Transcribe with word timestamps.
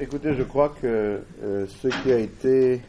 Écoutez, 0.00 0.34
je 0.34 0.42
crois 0.42 0.74
que 0.80 1.22
euh, 1.42 1.66
ce 1.82 1.88
qui 1.88 2.12
a 2.12 2.18
été 2.18 2.80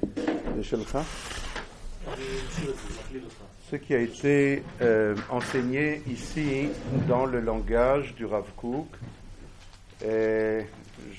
ce 3.70 3.76
qui 3.78 3.94
a 3.96 4.00
été 4.00 4.64
euh, 4.82 5.16
enseigné 5.30 6.02
ici 6.08 6.70
dans 7.08 7.26
le 7.26 7.40
langage 7.40 8.16
du 8.16 8.26
Rav 8.26 8.46
Kook, 8.56 8.88
et 10.06 10.62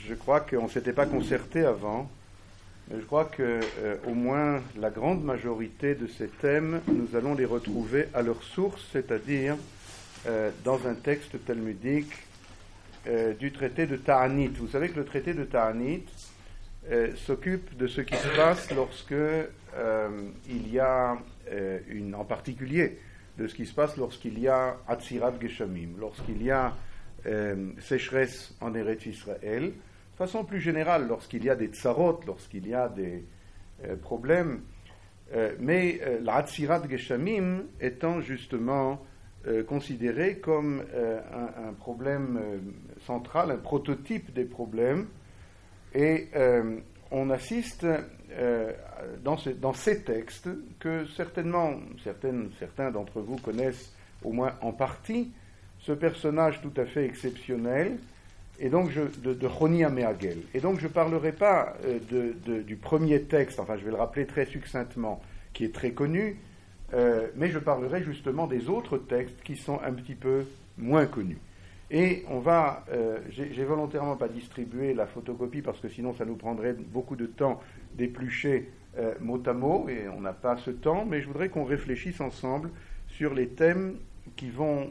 je 0.07 0.15
crois 0.15 0.41
qu'on 0.41 0.65
ne 0.65 0.69
s'était 0.69 0.93
pas 0.93 1.07
concerté 1.07 1.65
avant, 1.65 2.09
je 2.91 3.05
crois 3.05 3.25
que 3.25 3.61
euh, 3.79 3.97
au 4.07 4.15
moins 4.15 4.63
la 4.79 4.91
grande 4.91 5.25
majorité 5.25 5.97
de 5.97 6.07
ces 6.07 6.29
thèmes, 6.29 6.81
nous 6.87 7.17
allons 7.17 7.35
les 7.35 7.45
retrouver 7.45 8.07
à 8.15 8.23
leur 8.23 8.41
source, 8.43 8.81
c'est-à-dire 8.93 9.57
euh, 10.27 10.51
dans 10.65 10.87
un 10.87 10.95
texte 10.95 11.45
talmudique 11.45 12.13
euh, 13.09 13.35
du 13.35 13.51
traité 13.51 13.87
de 13.87 13.97
Ta'anit. 13.97 14.49
Vous 14.49 14.69
savez 14.69 14.89
que 14.91 14.99
le 15.01 15.05
traité 15.05 15.35
de 15.35 15.45
Ta'anit 15.45 16.05
s'occupe 17.17 17.77
de 17.77 17.89
ce 17.89 18.01
qui 18.01 18.15
se 18.15 18.29
passe 18.37 18.71
lorsque 18.71 19.13
il 20.49 20.73
y 20.73 20.79
a 20.79 21.19
une, 21.89 22.15
en 22.15 22.25
particulier, 22.25 23.01
de 23.39 23.49
ce 23.49 23.57
qui 23.57 23.67
se 23.67 23.75
passe 23.75 23.97
lorsqu'il 23.97 24.39
y 24.39 24.47
a 24.47 24.77
Atzirat 24.87 25.35
Geshamim, 25.41 25.99
lorsqu'il 25.99 26.41
y 26.45 26.53
a 26.53 26.73
sécheresse 27.81 28.55
en 28.61 28.73
Eretz 28.77 29.05
Israël, 29.05 29.73
de 30.17 30.25
façon 30.25 30.45
plus 30.45 30.63
générale, 30.63 31.09
lorsqu'il 31.09 31.45
y 31.45 31.51
a 31.51 31.55
des 31.55 31.67
tsarot, 31.67 32.21
lorsqu'il 32.27 32.67
y 32.67 32.73
a 32.73 32.89
des 32.89 33.23
euh, 33.85 33.97
problèmes, 33.97 34.63
euh, 35.35 35.55
mais 35.61 36.01
euh, 36.01 36.21
l'Atsirat 36.23 36.89
Geshamim 36.89 37.65
étant 37.81 38.21
justement 38.23 39.03
considéré 39.69 40.41
comme 40.41 40.83
un, 40.83 41.73
problème 41.75 42.41
central, 43.03 43.53
un 43.53 43.57
prototype 43.59 44.35
des 44.35 44.45
problèmes, 44.45 45.07
et 45.95 46.31
on 47.13 47.31
assiste 47.31 47.87
dans, 49.23 49.37
dans, 49.61 49.73
ces 49.73 50.03
textes 50.03 50.49
que 50.81 51.05
certainement 51.07 51.75
certains 52.03 52.91
d'entre 52.91 53.21
vous 53.21 53.37
connaissent 53.37 53.95
au 54.25 54.33
moins 54.33 54.59
en 54.63 54.73
partie, 54.73 55.31
ce 55.79 55.93
personnage 55.93 56.61
tout 56.61 56.75
à 56.77 56.85
fait 56.85 57.05
exceptionnel 57.05 57.99
et 58.59 58.69
donc 58.69 58.91
je, 58.91 59.03
de, 59.23 59.35
de 59.35 59.85
Ameagel. 59.85 60.39
Et 60.55 60.61
donc 60.61 60.79
je 60.81 60.87
ne 60.87 60.93
parlerai 60.93 61.33
pas 61.33 61.77
euh, 61.85 62.63
du 62.63 62.77
premier 62.77 63.23
texte, 63.23 63.61
enfin 63.61 63.77
je 63.77 63.85
vais 63.85 63.91
le 63.91 63.97
rappeler 63.97 64.27
très 64.27 64.47
succinctement, 64.47 65.21
qui 65.53 65.65
est 65.65 65.75
très 65.75 65.91
connu, 65.91 66.39
euh, 66.95 67.29
mais 67.37 67.49
je 67.49 67.59
parlerai 67.59 68.03
justement 68.03 68.47
des 68.47 68.69
autres 68.69 68.99
textes 68.99 69.43
qui 69.43 69.57
sont 69.57 69.81
un 69.85 69.93
petit 69.93 70.15
peu 70.15 70.45
moins 70.79 71.07
connus. 71.07 71.39
Et 71.91 72.25
on 72.29 72.41
va, 72.41 72.85
euh, 72.93 73.19
j'ai 73.31 73.65
volontairement 73.65 74.17
pas 74.17 74.29
distribué 74.29 74.93
la 74.93 75.07
photocopie 75.07 75.63
parce 75.63 75.79
que 75.79 75.89
sinon 75.89 76.15
ça 76.15 76.25
nous 76.25 76.35
prendrait 76.35 76.73
beaucoup 76.73 77.15
de 77.15 77.27
temps 77.27 77.61
d'éplucher 77.95 78.71
mot 79.21 79.43
à 79.45 79.53
mot 79.53 79.87
et 79.91 80.09
on 80.09 80.23
n'a 80.23 80.33
pas 80.33 80.57
ce 80.57 80.71
temps, 80.71 81.05
mais 81.05 81.21
je 81.21 81.27
voudrais 81.27 81.51
qu'on 81.51 81.65
réfléchisse 81.65 82.19
ensemble 82.23 82.71
sur 83.09 83.35
les 83.35 83.49
thèmes 83.49 83.97
qui 84.37 84.49
vont 84.49 84.91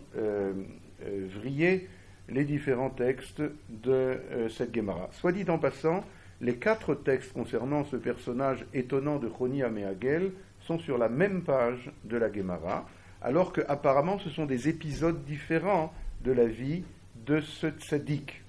vriller 1.02 1.90
les 2.30 2.44
différents 2.44 2.90
textes 2.90 3.42
de 3.70 3.92
euh, 3.92 4.50
cette 4.50 4.74
Gemara. 4.74 5.10
Soit 5.12 5.32
dit 5.32 5.50
en 5.50 5.58
passant, 5.58 6.04
les 6.42 6.56
quatre 6.56 6.96
textes 6.96 7.34
concernant 7.34 7.84
ce 7.86 7.96
personnage 7.96 8.66
étonnant 8.74 9.18
de 9.20 9.30
Choni 9.30 9.64
Ameagel 9.64 10.32
sont 10.62 10.80
sur 10.80 10.98
la 10.98 11.10
même 11.10 11.44
page 11.44 11.92
de 12.04 12.18
la 12.18 12.32
Gemara, 12.32 12.88
alors 13.22 13.54
qu'apparemment 13.54 14.20
ce 14.20 14.30
sont 14.30 14.46
des 14.46 14.68
épisodes 14.68 15.24
différents 15.26 15.94
de 16.24 16.32
la 16.32 16.46
vie 16.46 16.84
de 17.26 17.40
ce 17.40 17.68
tzaddik. 17.68 18.44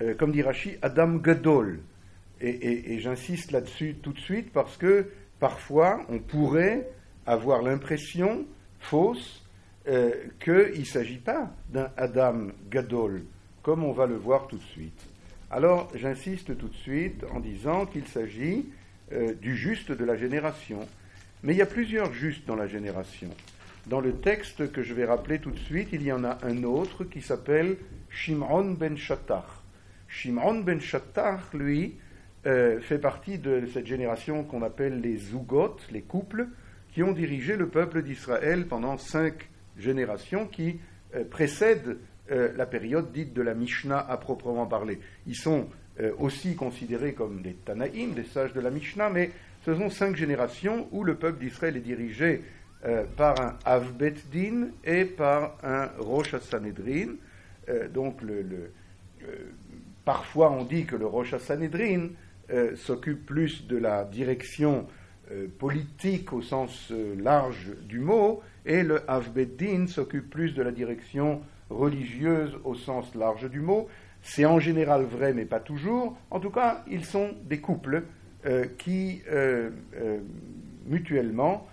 Euh, 0.00 0.14
comme 0.14 0.32
dit 0.32 0.42
Rashi, 0.42 0.76
Adam 0.82 1.16
Gadol. 1.16 1.80
et 2.40 2.98
j'insiste 3.00 3.52
là-dessus 3.52 3.96
tout 4.02 4.14
de 4.14 4.18
suite 4.18 4.50
parce 4.50 4.78
que 4.78 5.10
parfois 5.38 6.00
on 6.08 6.18
pourrait 6.18 6.88
avoir 7.26 7.62
l'impression 7.62 8.46
fausse 8.78 9.39
euh, 9.88 10.12
qu'il 10.38 10.80
ne 10.80 10.84
s'agit 10.84 11.18
pas 11.18 11.50
d'un 11.70 11.90
Adam 11.96 12.48
Gadol, 12.70 13.22
comme 13.62 13.84
on 13.84 13.92
va 13.92 14.06
le 14.06 14.16
voir 14.16 14.46
tout 14.46 14.58
de 14.58 14.62
suite. 14.62 15.06
Alors 15.50 15.90
j'insiste 15.94 16.56
tout 16.56 16.68
de 16.68 16.76
suite 16.76 17.24
en 17.32 17.40
disant 17.40 17.86
qu'il 17.86 18.06
s'agit 18.06 18.66
euh, 19.12 19.34
du 19.34 19.56
juste 19.56 19.90
de 19.90 20.04
la 20.04 20.16
génération. 20.16 20.86
Mais 21.42 21.54
il 21.54 21.56
y 21.56 21.62
a 21.62 21.66
plusieurs 21.66 22.12
justes 22.12 22.46
dans 22.46 22.56
la 22.56 22.66
génération. 22.66 23.30
Dans 23.86 24.00
le 24.00 24.12
texte 24.12 24.70
que 24.70 24.82
je 24.82 24.92
vais 24.92 25.06
rappeler 25.06 25.38
tout 25.38 25.50
de 25.50 25.58
suite, 25.58 25.88
il 25.92 26.02
y 26.02 26.12
en 26.12 26.22
a 26.22 26.38
un 26.42 26.62
autre 26.64 27.04
qui 27.04 27.22
s'appelle 27.22 27.76
Shimon 28.10 28.72
ben 28.72 28.96
Shattach. 28.96 29.46
Shimon 30.06 30.60
ben 30.60 30.80
Shattach, 30.80 31.54
lui, 31.54 31.96
euh, 32.46 32.80
fait 32.80 32.98
partie 32.98 33.38
de 33.38 33.66
cette 33.72 33.86
génération 33.86 34.44
qu'on 34.44 34.62
appelle 34.62 35.00
les 35.00 35.16
Zougot, 35.16 35.76
les 35.90 36.02
couples, 36.02 36.48
qui 36.92 37.02
ont 37.02 37.12
dirigé 37.12 37.56
le 37.56 37.68
peuple 37.68 38.02
d'Israël 38.02 38.66
pendant 38.66 38.98
cinq 38.98 39.48
génération 39.80 40.46
qui 40.46 40.80
euh, 41.14 41.24
précède 41.24 41.98
euh, 42.30 42.52
la 42.56 42.66
période 42.66 43.12
dite 43.12 43.34
de 43.34 43.42
la 43.42 43.54
Mishnah 43.54 43.98
à 43.98 44.16
proprement 44.16 44.66
parler. 44.66 45.00
Ils 45.26 45.36
sont 45.36 45.68
euh, 45.98 46.12
aussi 46.18 46.54
considérés 46.54 47.14
comme 47.14 47.42
des 47.42 47.54
Tanaïm, 47.54 48.14
des 48.14 48.24
sages 48.24 48.52
de 48.52 48.60
la 48.60 48.70
Mishnah, 48.70 49.10
mais 49.10 49.30
ce 49.64 49.74
sont 49.74 49.90
cinq 49.90 50.14
générations 50.14 50.88
où 50.92 51.02
le 51.02 51.16
peuple 51.16 51.40
d'Israël 51.40 51.76
est 51.76 51.80
dirigé 51.80 52.42
par 53.18 53.38
un 53.38 53.58
Avbet 53.66 54.14
Din 54.32 54.68
et 54.84 55.04
par 55.04 55.58
un 55.62 55.90
Rosh 55.98 56.34
Sanhedrin. 56.38 57.08
donc, 57.92 58.20
parfois 60.06 60.50
on 60.50 60.64
dit 60.64 60.86
que 60.86 60.96
le 60.96 61.04
Rosh 61.04 61.36
Sanhedrin 61.36 62.08
s'occupe 62.76 63.26
plus 63.26 63.66
de 63.66 63.76
la 63.76 64.04
direction 64.04 64.86
politique 65.58 66.32
au 66.32 66.42
sens 66.42 66.92
large 67.18 67.72
du 67.88 68.00
mot, 68.00 68.42
et 68.66 68.82
le 68.82 69.08
Avbeddin 69.10 69.86
s'occupe 69.86 70.28
plus 70.28 70.54
de 70.54 70.62
la 70.62 70.72
direction 70.72 71.42
religieuse 71.70 72.58
au 72.64 72.74
sens 72.74 73.14
large 73.14 73.48
du 73.48 73.60
mot. 73.60 73.88
C'est 74.22 74.44
en 74.44 74.58
général 74.58 75.04
vrai, 75.04 75.32
mais 75.32 75.46
pas 75.46 75.60
toujours. 75.60 76.16
En 76.30 76.40
tout 76.40 76.50
cas, 76.50 76.84
ils 76.90 77.04
sont 77.04 77.30
des 77.44 77.60
couples 77.60 78.04
euh, 78.46 78.66
qui, 78.78 79.22
euh, 79.30 79.70
euh, 79.96 80.18
mutuellement, 80.86 81.66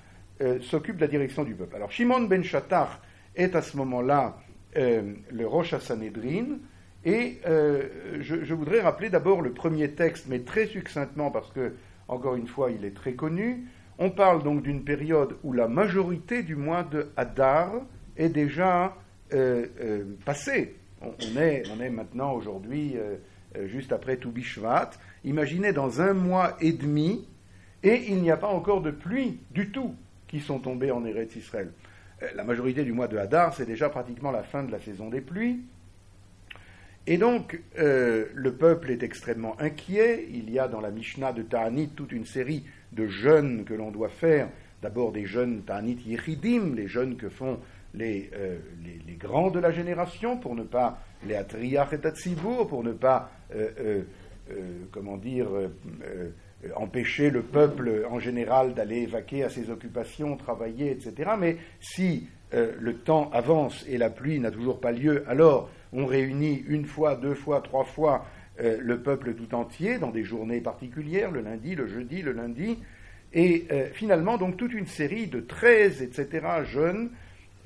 s'occupent 0.62 0.98
de 0.98 1.02
la 1.02 1.08
direction 1.08 1.44
du 1.44 1.56
peuple. 1.56 1.76
Alors, 1.78 1.92
Shimon 1.92 2.22
ben 2.22 2.44
Shattach 2.44 3.00
est 3.36 3.56
à 3.56 3.64
ce 3.64 3.76
moment-là 3.78 4.38
le 4.76 5.48
Rosh 5.48 5.74
et 7.04 7.40
je, 8.20 8.54
voudrais 8.54 8.82
rappeler 8.82 9.10
d'abord 9.10 9.42
le 9.42 9.52
premier 9.52 9.90
texte, 9.94 10.28
mais 10.30 10.42
très 10.42 10.68
succinctement, 10.68 11.32
parce 11.32 11.52
que, 11.52 11.74
encore 12.08 12.36
une 12.36 12.48
fois, 12.48 12.72
il 12.72 12.86
est 12.86 12.96
très 12.96 13.14
connu. 13.14 13.66
On 14.00 14.10
parle 14.10 14.44
donc 14.44 14.62
d'une 14.64 14.84
période 14.84 15.38
où 15.44 15.54
la 15.54 15.68
majorité 15.68 16.44
du 16.44 16.56
mois 16.56 16.84
de 16.84 17.10
Hadar 17.18 17.72
est 18.16 18.30
déjà 18.30 18.96
euh, 19.34 19.66
euh, 19.82 20.04
passée. 20.26 20.76
On, 21.02 21.14
est, 21.40 21.90
maintenant 21.90 22.34
aujourd'hui 22.34 22.96
euh, 22.98 23.18
juste 23.68 23.92
après 23.92 24.18
Toubishvat. 24.18 24.92
Imaginez 25.24 25.74
dans 25.74 26.02
un 26.02 26.14
mois 26.14 26.58
et 26.60 26.74
demi, 26.74 27.28
et 27.84 28.06
il 28.10 28.22
n'y 28.22 28.32
a 28.32 28.38
pas 28.38 28.48
encore 28.48 28.82
de 28.82 28.92
pluie 28.92 29.40
du 29.52 29.70
tout 29.70 29.94
qui 30.28 30.40
sont 30.40 30.60
tombées 30.60 30.92
en 30.92 31.06
Eretz 31.06 31.36
Israël. 31.36 31.72
La 32.36 32.44
majorité 32.44 32.84
du 32.84 32.94
mois 32.94 33.08
de 33.08 33.18
Hadar, 33.18 33.54
c'est 33.54 33.66
déjà 33.66 33.90
pratiquement 33.90 34.32
la 34.32 34.42
fin 34.42 34.64
de 34.64 34.72
la 34.72 34.80
saison 34.80 35.10
des 35.10 35.22
pluies. 35.22 35.60
Et 37.08 37.18
donc, 37.18 37.60
le 37.78 38.52
peuple 38.52 38.92
est 38.92 39.02
extrêmement 39.02 39.56
inquiet. 39.62 40.28
Il 40.30 40.52
y 40.52 40.60
a 40.60 40.68
dans 40.68 40.82
la 40.82 40.92
Mishnah 40.92 41.32
de 41.32 41.42
Ta'anit 41.42 41.90
toute 41.96 42.12
une 42.12 42.26
série 42.26 42.66
de 42.92 43.08
jeunes 43.08 43.64
que 43.66 43.74
l'on 43.74 43.92
doit 43.92 44.10
faire, 44.10 44.50
d'abord 44.82 45.12
des 45.12 45.26
jeunes 45.26 45.64
Tanit 45.64 45.98
Yechidim, 46.06 46.76
les 46.76 46.88
jeunes 46.88 47.18
que 47.18 47.30
font 47.30 47.60
les, 47.94 48.30
euh, 48.36 48.58
grands 49.20 49.50
de 49.50 49.60
la 49.60 49.72
génération, 49.72 50.38
pour 50.38 50.56
ne 50.56 50.64
pas 50.64 51.00
les 51.26 51.36
Atriach 51.36 51.94
et 51.94 52.00
Tatsibour, 52.00 52.68
pour 52.68 52.84
ne 52.84 52.92
pas, 52.92 53.32
euh, 53.56 54.04
euh, 54.52 54.64
comment 54.92 55.18
dire, 55.18 55.48
empêcher 56.76 57.30
le 57.30 57.42
peuple 57.42 58.06
en 58.10 58.20
général 58.20 58.74
d'aller 58.74 59.06
vaquer 59.06 59.44
à 59.44 59.50
ses 59.50 59.70
occupations, 59.70 60.38
travailler, 60.38 60.92
etc. 60.92 61.32
Mais 61.38 61.58
si 61.80 62.28
le 62.54 62.94
temps 62.94 63.30
avance 63.32 63.86
et 63.90 63.98
la 63.98 64.10
pluie 64.10 64.40
n'a 64.40 64.52
toujours 64.52 64.80
pas 64.80 64.92
lieu, 64.92 65.24
alors 65.28 65.70
on 65.94 66.06
réunit 66.06 66.64
une 66.68 66.86
fois, 66.86 67.16
deux 67.16 67.34
fois, 67.34 67.62
trois 67.62 67.84
fois 67.84 68.26
euh, 68.60 68.78
le 68.82 69.00
peuple 69.00 69.36
tout 69.36 69.54
entier 69.54 70.00
dans 70.00 70.10
des 70.10 70.24
journées 70.24 70.62
particulières, 70.62 71.30
le 71.32 71.42
lundi, 71.42 71.76
le 71.76 71.86
jeudi, 71.86 72.24
le 72.24 72.32
lundi, 72.32 72.80
et 73.34 73.68
euh, 73.72 73.88
finalement 73.94 74.38
donc 74.38 74.58
toute 74.58 74.74
une 74.74 74.88
série 74.88 75.28
de 75.28 75.40
13, 75.42 76.02
etc., 76.02 76.48
jeunes, 76.66 77.12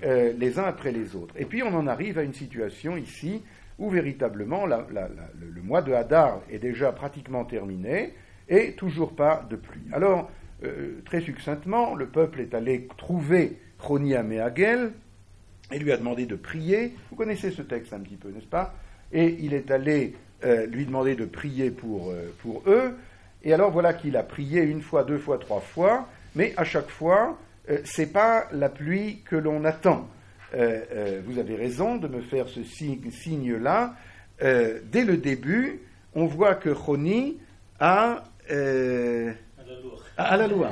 euh, 0.03 0.33
les 0.37 0.59
uns 0.59 0.65
après 0.65 0.91
les 0.91 1.15
autres. 1.15 1.33
Et 1.37 1.45
puis 1.45 1.63
on 1.63 1.73
en 1.73 1.87
arrive 1.87 2.17
à 2.17 2.23
une 2.23 2.33
situation 2.33 2.97
ici 2.97 3.41
où 3.79 3.89
véritablement 3.89 4.65
le, 4.65 5.61
mois 5.63 5.81
de 5.81 5.93
Hadar 5.93 6.41
est 6.51 6.59
déjà 6.59 6.91
pratiquement 6.91 7.45
terminé 7.45 8.13
et 8.49 8.73
toujours 8.73 9.15
pas 9.15 9.47
de 9.49 9.55
pluie. 9.55 9.87
Alors, 9.91 10.29
très 11.05 11.21
succinctement, 11.21 11.95
le 11.95 12.05
peuple 12.05 12.41
est 12.41 12.53
allé 12.53 12.87
trouver 12.97 13.57
Choni 13.79 14.13
Améagel 14.13 14.91
et 15.71 15.79
lui 15.79 15.91
a 15.91 15.97
demandé 15.97 16.25
de 16.25 16.35
prier. 16.35 16.93
Vous 17.09 17.15
connaissez 17.15 17.51
ce 17.51 17.61
texte 17.61 17.93
un 17.93 17.99
petit 17.99 18.15
peu, 18.15 18.29
n'est-ce 18.29 18.45
pas? 18.45 18.73
Et 19.11 19.37
il 19.39 19.53
est 19.53 19.71
allé 19.71 20.15
euh, 20.43 20.65
lui 20.65 20.85
demander 20.85 21.15
de 21.15 21.25
prier 21.25 21.69
pour, 21.69 22.09
euh, 22.09 22.33
pour 22.41 22.63
eux. 22.67 22.95
Et 23.43 23.53
alors 23.53 23.71
voilà 23.71 23.93
qu'il 23.93 24.17
a 24.17 24.23
prié 24.23 24.61
une 24.61 24.81
fois, 24.81 25.03
deux 25.03 25.17
fois, 25.17 25.37
trois 25.37 25.61
fois, 25.61 26.07
mais 26.35 26.53
à 26.57 26.63
chaque 26.63 26.89
fois, 26.89 27.37
euh, 27.69 27.77
ce 27.83 28.01
n'est 28.01 28.07
pas 28.07 28.47
la 28.51 28.69
pluie 28.69 29.21
que 29.25 29.35
l'on 29.35 29.65
attend. 29.65 30.07
vous 30.53 31.39
avez 31.39 31.55
raison 31.55 31.95
de 31.95 32.07
me 32.07 32.21
faire 32.21 32.47
ce 32.49 32.61
signe-là. 32.63 33.95
dès 34.41 35.05
le 35.05 35.15
début, 35.15 35.79
on 36.13 36.25
voit 36.25 36.55
que 36.55 36.73
Choni 36.73 37.37
a. 37.79 38.23
à 40.21 40.37
la 40.37 40.47
loi. 40.47 40.71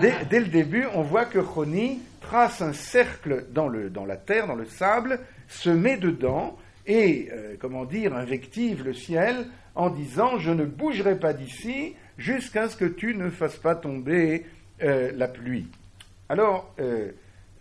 Dès, 0.00 0.40
le 0.40 0.46
début, 0.46 0.86
on 0.94 1.02
voit 1.02 1.24
que 1.24 1.40
Choni 1.40 2.00
trace 2.20 2.62
un 2.62 2.72
cercle 2.72 3.46
dans, 3.50 3.68
le, 3.68 3.90
dans 3.90 4.04
la 4.04 4.16
terre, 4.16 4.46
dans 4.46 4.54
le 4.54 4.66
sable, 4.66 5.20
se 5.48 5.70
met 5.70 5.96
dedans 5.96 6.56
et, 6.86 7.28
euh, 7.32 7.56
comment 7.58 7.84
dire, 7.84 8.14
invective 8.14 8.84
le 8.84 8.94
ciel 8.94 9.46
en 9.74 9.90
disant 9.90 10.38
Je 10.38 10.50
ne 10.50 10.64
bougerai 10.64 11.18
pas 11.18 11.32
d'ici 11.32 11.94
jusqu'à 12.16 12.68
ce 12.68 12.76
que 12.76 12.84
tu 12.84 13.14
ne 13.14 13.30
fasses 13.30 13.56
pas 13.56 13.74
tomber 13.74 14.46
euh, 14.82 15.10
la 15.14 15.28
pluie. 15.28 15.66
Alors, 16.28 16.72
euh, 16.80 17.10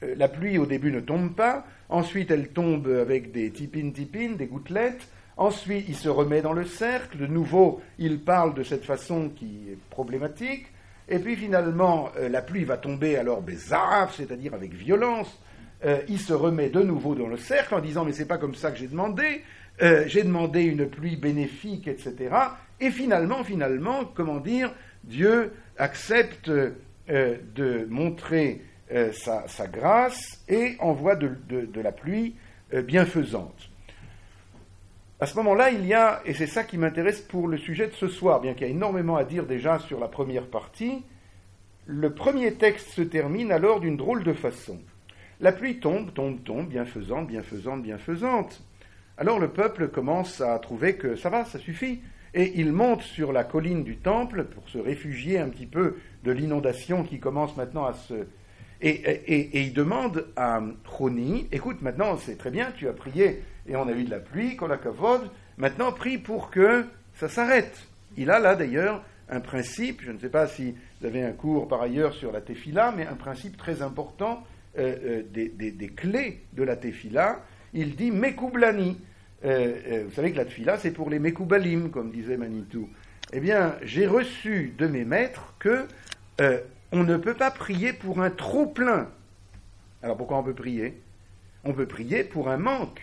la 0.01 0.27
pluie 0.27 0.57
au 0.57 0.65
début 0.65 0.91
ne 0.91 0.99
tombe 0.99 1.33
pas, 1.33 1.65
ensuite 1.89 2.29
elle 2.29 2.49
tombe 2.49 2.87
avec 2.87 3.31
des 3.31 3.49
tipines-tipines, 3.49 4.37
des 4.37 4.45
gouttelettes, 4.45 5.07
ensuite 5.37 5.85
il 5.87 5.95
se 5.95 6.09
remet 6.09 6.41
dans 6.41 6.53
le 6.53 6.65
cercle, 6.65 7.17
de 7.17 7.25
nouveau 7.25 7.81
il 7.97 8.19
parle 8.19 8.53
de 8.53 8.63
cette 8.63 8.85
façon 8.85 9.29
qui 9.29 9.69
est 9.71 9.77
problématique, 9.89 10.67
et 11.09 11.19
puis 11.19 11.35
finalement, 11.35 12.09
euh, 12.17 12.27
la 12.27 12.41
pluie 12.41 12.65
va 12.65 12.77
tomber 12.77 13.15
alors 13.15 13.41
bézaf, 13.41 14.15
c'est-à-dire 14.15 14.53
avec 14.53 14.73
violence. 14.73 15.39
Euh, 15.85 15.99
il 16.09 16.19
se 16.19 16.33
remet 16.33 16.69
de 16.69 16.81
nouveau 16.81 17.15
dans 17.15 17.27
le 17.27 17.37
cercle 17.37 17.75
en 17.75 17.79
disant 17.79 18.03
mais 18.03 18.11
c'est 18.11 18.27
pas 18.27 18.37
comme 18.37 18.55
ça 18.55 18.71
que 18.71 18.77
j'ai 18.77 18.87
demandé. 18.87 19.43
Euh, 19.81 20.03
j'ai 20.07 20.23
demandé 20.23 20.63
une 20.63 20.89
pluie 20.89 21.15
bénéfique, 21.15 21.87
etc. 21.87 22.15
Et 22.79 22.89
finalement, 22.89 23.43
finalement, 23.43 24.05
comment 24.05 24.39
dire, 24.39 24.73
Dieu 25.03 25.51
accepte 25.77 26.49
de 26.49 27.85
montrer 27.89 28.63
sa, 29.13 29.67
grâce 29.67 30.43
et 30.49 30.75
envoie 30.79 31.15
de 31.15 31.81
la 31.81 31.91
pluie 31.91 32.35
bienfaisante. 32.73 33.66
À 35.19 35.25
ce 35.25 35.35
moment-là, 35.37 35.71
il 35.71 35.83
y 35.87 35.95
a, 35.95 36.21
et 36.25 36.35
c'est 36.35 36.45
ça 36.45 36.63
qui 36.63 36.77
m'intéresse 36.77 37.21
pour 37.21 37.47
le 37.47 37.57
sujet 37.57 37.87
de 37.87 37.93
ce 37.93 38.07
soir, 38.07 38.39
bien 38.39 38.53
qu'il 38.53 38.67
y 38.67 38.69
ait 38.69 38.73
énormément 38.73 39.15
à 39.15 39.23
dire 39.23 39.47
déjà 39.47 39.79
sur 39.79 39.99
la 39.99 40.07
première 40.07 40.45
partie, 40.45 41.03
le 41.87 42.13
premier 42.13 42.53
texte 42.53 42.89
se 42.89 43.01
termine 43.01 43.51
alors 43.51 43.79
d'une 43.79 43.97
drôle 43.97 44.23
de 44.23 44.33
façon. 44.33 44.79
La 45.39 45.51
pluie 45.51 45.79
tombe, 45.79 46.13
tombe, 46.13 46.43
tombe, 46.43 46.67
bienfaisante, 46.67 47.27
bienfaisante, 47.27 47.81
bienfaisante. 47.81 48.61
Alors 49.17 49.39
le 49.39 49.47
peuple 49.47 49.87
commence 49.87 50.39
à 50.39 50.59
trouver 50.59 50.97
que 50.97 51.15
ça 51.15 51.31
va, 51.31 51.45
ça 51.45 51.57
suffit, 51.57 51.99
et 52.35 52.59
il 52.59 52.71
monte 52.71 53.01
sur 53.01 53.33
la 53.33 53.43
colline 53.43 53.83
du 53.83 53.97
temple 53.97 54.43
pour 54.43 54.69
se 54.69 54.77
réfugier 54.77 55.39
un 55.39 55.49
petit 55.49 55.65
peu 55.65 55.95
de 56.25 56.31
l'inondation 56.31 57.03
qui 57.03 57.19
commence 57.19 57.57
maintenant 57.57 57.85
à 57.85 57.93
se... 57.93 58.27
Et 58.79 59.63
il 59.63 59.73
demande 59.73 60.27
à 60.35 60.61
Choni, 60.85 61.47
écoute, 61.51 61.81
maintenant 61.81 62.17
c'est 62.17 62.37
très 62.37 62.51
bien, 62.51 62.71
tu 62.77 62.87
as 62.87 62.93
prié 62.93 63.41
et 63.67 63.75
on 63.75 63.87
a 63.87 63.91
eu 63.91 64.03
de 64.03 64.09
la 64.09 64.19
pluie, 64.19 64.55
qu'on 64.55 64.71
a 64.71 64.77
kavod, 64.77 65.29
maintenant 65.57 65.91
prie 65.91 66.17
pour 66.17 66.49
que 66.49 66.85
ça 67.15 67.27
s'arrête. 67.27 67.87
Il 68.17 68.31
a 68.31 68.39
là 68.39 68.55
d'ailleurs 68.55 69.03
un 69.29 69.39
principe, 69.39 70.01
je 70.03 70.11
ne 70.11 70.19
sais 70.19 70.29
pas 70.29 70.47
si 70.47 70.75
vous 70.99 71.07
avez 71.07 71.23
un 71.23 71.31
cours 71.31 71.67
par 71.67 71.81
ailleurs 71.81 72.13
sur 72.13 72.31
la 72.31 72.41
tefila, 72.41 72.93
mais 72.95 73.05
un 73.05 73.15
principe 73.15 73.57
très 73.57 73.81
important 73.81 74.43
euh, 74.77 75.23
euh, 75.37 75.49
des, 75.49 75.89
clés 75.89 76.41
de 76.53 76.63
la 76.63 76.75
tefila. 76.75 77.41
Il 77.73 77.95
dit 77.95 78.11
mekoublani. 78.11 78.97
Euh, 79.45 80.05
vous 80.07 80.13
savez 80.13 80.31
que 80.31 80.37
la 80.37 80.45
tefila, 80.45 80.77
c'est 80.77 80.91
pour 80.91 81.09
les 81.09 81.19
mekoubalim, 81.19 81.89
comme 81.89 82.11
disait 82.11 82.37
Manitou. 82.37 82.89
Eh 83.33 83.39
bien, 83.39 83.75
j'ai 83.83 84.07
reçu 84.07 84.73
de 84.77 84.87
mes 84.87 85.03
maîtres 85.03 85.53
que 85.59 85.87
on 86.93 87.03
ne 87.03 87.17
peut 87.17 87.33
pas 87.33 87.51
prier 87.51 87.91
pour 87.91 88.21
un 88.21 88.29
trop 88.29 88.65
plein. 88.65 89.09
Alors 90.01 90.15
pourquoi 90.15 90.37
on 90.37 90.43
peut 90.43 90.53
prier? 90.53 91.01
On 91.65 91.73
peut 91.73 91.87
prier 91.87 92.23
pour 92.23 92.47
un 92.47 92.57
manque. 92.57 93.01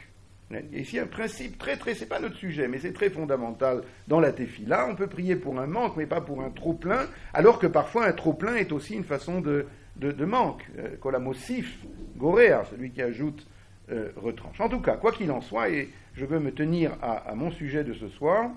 Ici, 0.72 0.98
un 0.98 1.06
principe 1.06 1.58
très, 1.58 1.76
très, 1.76 1.94
c'est 1.94 2.06
pas 2.06 2.20
notre 2.20 2.36
sujet, 2.36 2.68
mais 2.68 2.78
c'est 2.78 2.92
très 2.92 3.10
fondamental 3.10 3.82
dans 4.08 4.20
la 4.20 4.32
tefila. 4.32 4.86
On 4.88 4.94
peut 4.94 5.06
prier 5.06 5.36
pour 5.36 5.58
un 5.58 5.66
manque, 5.66 5.96
mais 5.96 6.06
pas 6.06 6.20
pour 6.20 6.42
un 6.42 6.50
trop-plein, 6.50 7.06
alors 7.32 7.58
que 7.58 7.66
parfois 7.66 8.06
un 8.06 8.12
trop-plein 8.12 8.56
est 8.56 8.72
aussi 8.72 8.94
une 8.94 9.04
façon 9.04 9.40
de, 9.40 9.66
de, 9.96 10.24
manque. 10.24 10.64
Kolamosif, 11.00 11.78
euh, 11.84 11.88
goréa, 12.16 12.64
celui 12.70 12.90
qui 12.90 13.02
ajoute 13.02 13.46
euh, 13.90 14.10
retranche. 14.16 14.60
En 14.60 14.68
tout 14.68 14.80
cas, 14.80 14.96
quoi 14.96 15.12
qu'il 15.12 15.30
en 15.30 15.40
soit, 15.40 15.68
et 15.68 15.90
je 16.14 16.24
veux 16.24 16.38
me 16.38 16.52
tenir 16.52 16.96
à, 17.02 17.34
mon 17.34 17.50
sujet 17.50 17.84
de 17.84 17.92
ce 17.92 18.08
soir, 18.08 18.50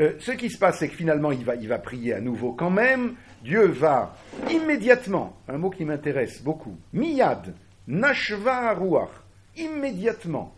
euh, 0.00 0.14
ce 0.18 0.32
qui 0.32 0.50
se 0.50 0.58
passe, 0.58 0.78
c'est 0.78 0.88
que 0.88 0.96
finalement, 0.96 1.30
il 1.32 1.44
va, 1.44 1.78
prier 1.78 2.14
à 2.14 2.20
nouveau 2.20 2.52
quand 2.52 2.70
même. 2.70 3.14
Dieu 3.42 3.66
va 3.66 4.16
immédiatement, 4.50 5.36
un 5.48 5.58
mot 5.58 5.70
qui 5.70 5.84
m'intéresse 5.84 6.42
beaucoup, 6.42 6.76
miyad, 6.92 7.54
nashva 7.86 8.72
ruach, 8.72 9.10
immédiatement. 9.56 10.54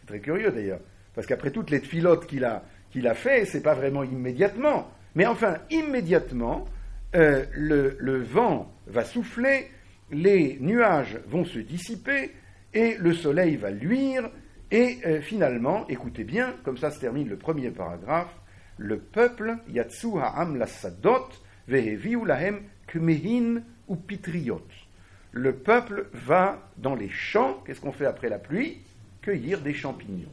C'est 0.00 0.06
très 0.06 0.20
curieux 0.20 0.50
d'ailleurs, 0.50 0.80
parce 1.14 1.26
qu'après 1.26 1.50
toutes 1.50 1.70
les 1.70 1.80
filotes 1.80 2.26
qu'il 2.26 2.44
a, 2.44 2.64
qu'il 2.90 3.06
a 3.06 3.14
fait, 3.14 3.44
c'est 3.44 3.62
pas 3.62 3.74
vraiment 3.74 4.04
immédiatement. 4.04 4.90
Mais 5.14 5.26
enfin, 5.26 5.58
immédiatement, 5.70 6.64
euh, 7.14 7.44
le, 7.52 8.22
vent 8.22 8.72
va 8.86 9.04
souffler, 9.04 9.70
les 10.10 10.58
nuages 10.60 11.20
vont 11.28 11.44
se 11.44 11.58
dissiper, 11.58 12.32
et 12.72 12.96
le 12.98 13.14
soleil 13.14 13.56
va 13.56 13.70
luire, 13.70 14.28
et 14.70 14.98
euh, 15.06 15.20
finalement, 15.20 15.86
écoutez 15.88 16.24
bien, 16.24 16.56
comme 16.64 16.76
ça 16.76 16.90
se 16.90 16.98
termine 16.98 17.28
le 17.28 17.36
premier 17.36 17.70
paragraphe, 17.70 18.34
le 18.76 18.98
peuple, 18.98 19.56
Yatsu 19.68 20.18
Ha'am 20.20 20.56
Lassadot, 20.56 21.28
Veheviu 21.68 22.26
Lahem 22.26 22.62
Kmehin 22.88 23.62
ou 23.86 23.96
Pitriot 23.96 24.66
le 25.34 25.52
peuple 25.52 26.06
va 26.12 26.60
dans 26.78 26.94
les 26.94 27.10
champs, 27.10 27.60
qu'est-ce 27.66 27.80
qu'on 27.80 27.92
fait 27.92 28.06
après 28.06 28.28
la 28.28 28.38
pluie? 28.38 28.78
Cueillir 29.20 29.60
des 29.60 29.74
champignons. 29.74 30.28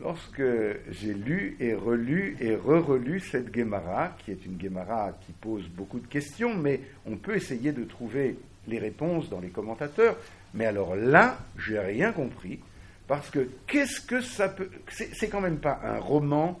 Lorsque 0.00 0.42
j'ai 0.90 1.12
lu 1.12 1.56
et 1.60 1.74
relu 1.74 2.36
et 2.40 2.56
re-relu 2.56 3.20
cette 3.20 3.54
Gemara, 3.54 4.16
qui 4.18 4.32
est 4.32 4.44
une 4.46 4.60
Gemara 4.60 5.12
qui 5.24 5.32
pose 5.32 5.68
beaucoup 5.68 6.00
de 6.00 6.06
questions, 6.06 6.54
mais 6.54 6.80
on 7.06 7.16
peut 7.16 7.36
essayer 7.36 7.72
de 7.72 7.84
trouver 7.84 8.38
les 8.66 8.78
réponses 8.78 9.28
dans 9.28 9.40
les 9.40 9.50
commentateurs, 9.50 10.16
mais 10.54 10.64
alors 10.64 10.96
là, 10.96 11.38
j'ai 11.58 11.78
rien 11.78 12.12
compris, 12.12 12.60
parce 13.06 13.28
que 13.28 13.46
qu'est-ce 13.66 14.00
que 14.00 14.22
ça 14.22 14.48
peut. 14.48 14.70
C'est 14.88 15.28
quand 15.28 15.42
même 15.42 15.58
pas 15.58 15.80
un 15.84 15.98
roman 15.98 16.58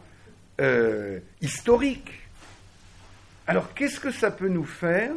euh, 0.60 1.18
historique. 1.40 2.12
Alors 3.46 3.72
qu'est-ce 3.72 4.00
que 4.00 4.10
ça 4.10 4.30
peut 4.30 4.48
nous 4.48 4.64
faire 4.64 5.12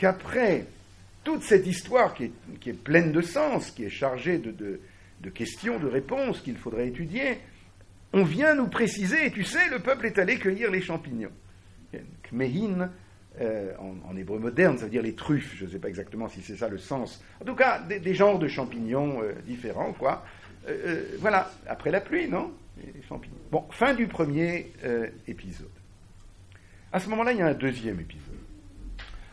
qu'après 0.00 0.64
toute 1.24 1.42
cette 1.42 1.66
histoire 1.66 2.14
qui 2.14 2.32
est, 2.66 2.72
pleine 2.72 3.12
de 3.12 3.20
sens, 3.20 3.70
qui 3.70 3.84
est 3.84 3.90
chargée 3.90 4.38
de, 4.38 4.80
questions, 5.28 5.78
de 5.78 5.86
réponses 5.86 6.40
qu'il 6.40 6.56
faudrait 6.56 6.88
étudier, 6.88 7.38
on 8.14 8.24
vient 8.24 8.54
nous 8.54 8.68
préciser, 8.68 9.26
et 9.26 9.30
tu 9.30 9.44
sais, 9.44 9.68
le 9.68 9.78
peuple 9.78 10.06
est 10.06 10.18
allé 10.18 10.38
cueillir 10.38 10.70
les 10.70 10.80
champignons. 10.80 11.30
Kmehin, 12.22 12.90
euh, 13.40 13.74
en, 13.78 14.16
hébreu 14.16 14.38
moderne, 14.38 14.78
ça 14.78 14.84
veut 14.84 14.90
dire 14.90 15.02
les 15.02 15.14
truffes, 15.14 15.54
je 15.56 15.66
ne 15.66 15.70
sais 15.70 15.78
pas 15.78 15.88
exactement 15.88 16.28
si 16.28 16.40
c'est 16.40 16.56
ça 16.56 16.68
le 16.68 16.78
sens. 16.78 17.22
En 17.42 17.44
tout 17.44 17.54
cas, 17.54 17.80
des, 17.80 18.14
genres 18.14 18.38
de 18.38 18.48
champignons 18.48 19.22
euh, 19.22 19.34
différents, 19.46 19.92
quoi. 19.92 20.24
Euh, 20.66 21.16
voilà, 21.18 21.50
après 21.68 21.90
la 21.90 22.00
pluie, 22.00 22.26
non? 22.26 22.52
Les 22.78 23.02
champignons. 23.06 23.36
Bon, 23.52 23.66
fin 23.70 23.92
du 23.92 24.06
premier 24.06 24.72
épisode. 25.28 25.68
À 26.92 26.98
ce 26.98 27.10
moment-là, 27.10 27.32
il 27.32 27.38
y 27.38 27.42
a 27.42 27.46
un 27.46 27.54
deuxième 27.54 28.00
épisode. 28.00 28.29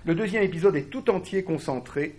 Le 0.06 0.16
deuxième 0.16 0.44
épisode 0.44 0.76
est 0.76 0.90
tout 0.90 1.10
entier 1.10 1.44
concentré 1.44 2.16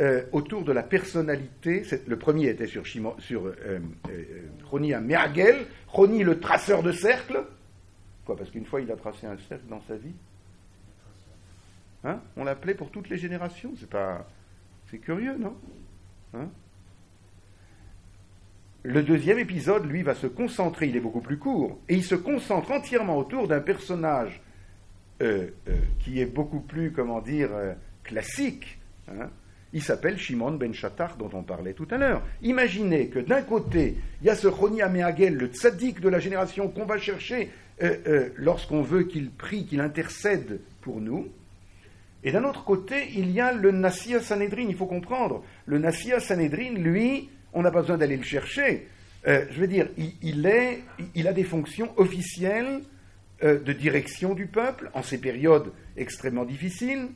euh, 0.00 0.24
autour 0.32 0.64
de 0.64 0.72
la 0.72 0.82
personnalité. 0.82 1.84
Le 2.06 2.18
premier 2.18 2.48
était 2.48 2.66
sur, 2.66 2.86
sur 2.86 3.46
euh, 3.46 3.54
euh, 3.66 3.80
le 6.24 6.40
traceur 6.40 6.82
de 6.82 6.92
cercle. 6.92 7.44
Quoi, 8.24 8.36
parce 8.36 8.50
qu'une 8.50 8.64
fois 8.64 8.80
il 8.80 8.90
a 8.90 8.96
tracé 8.96 9.26
un 9.26 9.36
cercle 9.48 9.66
dans 9.68 9.82
sa 9.86 9.96
vie 9.96 10.14
hein? 12.04 12.20
On 12.36 12.44
l'appelait 12.44 12.74
pour 12.74 12.90
toutes 12.90 13.08
les 13.08 13.18
générations. 13.18 13.72
C'est 13.78 13.88
pas. 13.88 14.26
C'est 14.90 14.98
curieux, 14.98 15.36
non? 15.38 15.56
Hein? 16.34 16.48
Le 18.82 19.02
deuxième 19.02 19.38
épisode, 19.38 19.86
lui, 19.86 20.02
va 20.02 20.14
se 20.14 20.26
concentrer, 20.26 20.88
il 20.88 20.96
est 20.96 21.00
beaucoup 21.00 21.22
plus 21.22 21.38
court, 21.38 21.78
et 21.88 21.94
il 21.94 22.04
se 22.04 22.14
concentre 22.14 22.70
entièrement 22.70 23.16
autour 23.16 23.48
d'un 23.48 23.60
personnage 23.60 24.42
euh, 25.24 25.48
euh, 25.68 25.72
qui 26.00 26.20
est 26.20 26.26
beaucoup 26.26 26.60
plus, 26.60 26.92
comment 26.92 27.22
dire, 27.22 27.48
euh, 27.50 27.72
classique. 28.02 28.78
Hein. 29.08 29.30
il 29.72 29.82
s'appelle 29.82 30.18
Shimon 30.18 30.52
ben 30.52 30.74
Shattar 30.74 31.16
dont 31.16 31.30
on 31.32 31.42
parlait 31.42 31.72
tout 31.72 31.88
à 31.90 31.96
l'heure. 31.96 32.22
Imaginez 32.42 33.08
que 33.08 33.20
d'un 33.20 33.40
côté, 33.40 33.96
il 34.20 34.26
y 34.26 34.30
a 34.30 34.34
ce 34.34 34.48
Choni 34.48 34.82
Améagel, 34.82 35.34
le 35.34 35.46
tzaddik 35.46 36.00
de 36.00 36.10
la 36.10 36.18
génération 36.18 36.68
qu'on 36.68 36.84
va 36.84 36.98
chercher 36.98 37.50
lorsqu'on 38.36 38.82
veut 38.82 39.02
qu'il 39.02 39.30
prie, 39.30 39.66
qu'il 39.66 39.80
intercède 39.80 40.60
pour 40.80 41.00
nous. 41.00 41.28
Et 42.22 42.30
d'un 42.30 42.44
autre 42.44 42.64
côté, 42.64 43.08
il 43.14 43.30
y 43.30 43.40
a 43.40 43.52
le 43.52 43.72
Nassia 43.72 44.20
Sanhedrin, 44.20 44.66
il 44.68 44.76
faut 44.76 44.86
comprendre. 44.86 45.42
Le 45.66 45.78
Nassia 45.78 46.20
Sanhedrin, 46.20 46.74
lui, 46.74 47.28
on 47.52 47.62
n'a 47.62 47.70
pas 47.70 47.80
besoin 47.80 47.98
d'aller 47.98 48.16
le 48.16 48.22
chercher. 48.22 48.88
Je 49.26 49.58
veux 49.58 49.66
dire, 49.66 49.88
il, 50.22 50.46
est, 50.46 50.82
il, 51.14 51.26
a 51.28 51.32
des 51.32 51.44
fonctions 51.44 51.90
officielles 51.96 52.80
euh, 53.42 53.58
de 53.58 53.72
direction 53.72 54.34
du 54.34 54.46
peuple 54.46 54.90
en 54.94 55.02
ces 55.02 55.18
périodes 55.18 55.72
extrêmement 55.96 56.44
difficiles. 56.44 57.08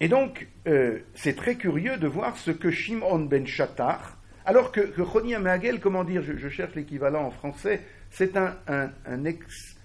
Et 0.00 0.08
donc, 0.08 0.48
euh, 0.66 1.00
c'est 1.14 1.36
très 1.36 1.56
curieux 1.56 1.96
de 1.96 2.06
voir 2.06 2.36
ce 2.36 2.50
que 2.50 2.70
Shimon 2.70 3.20
ben 3.20 3.46
Shatar, 3.46 4.18
alors 4.44 4.72
que, 4.72 4.80
que 4.80 5.02
Choni 5.04 5.34
comment 5.80 6.04
dire, 6.04 6.22
je, 6.22 6.48
cherche 6.48 6.74
l'équivalent 6.74 7.24
en 7.24 7.30
français, 7.30 7.82
c'est 8.10 8.36
un, 8.36 8.56
un, 8.66 9.24
ex. 9.24 9.76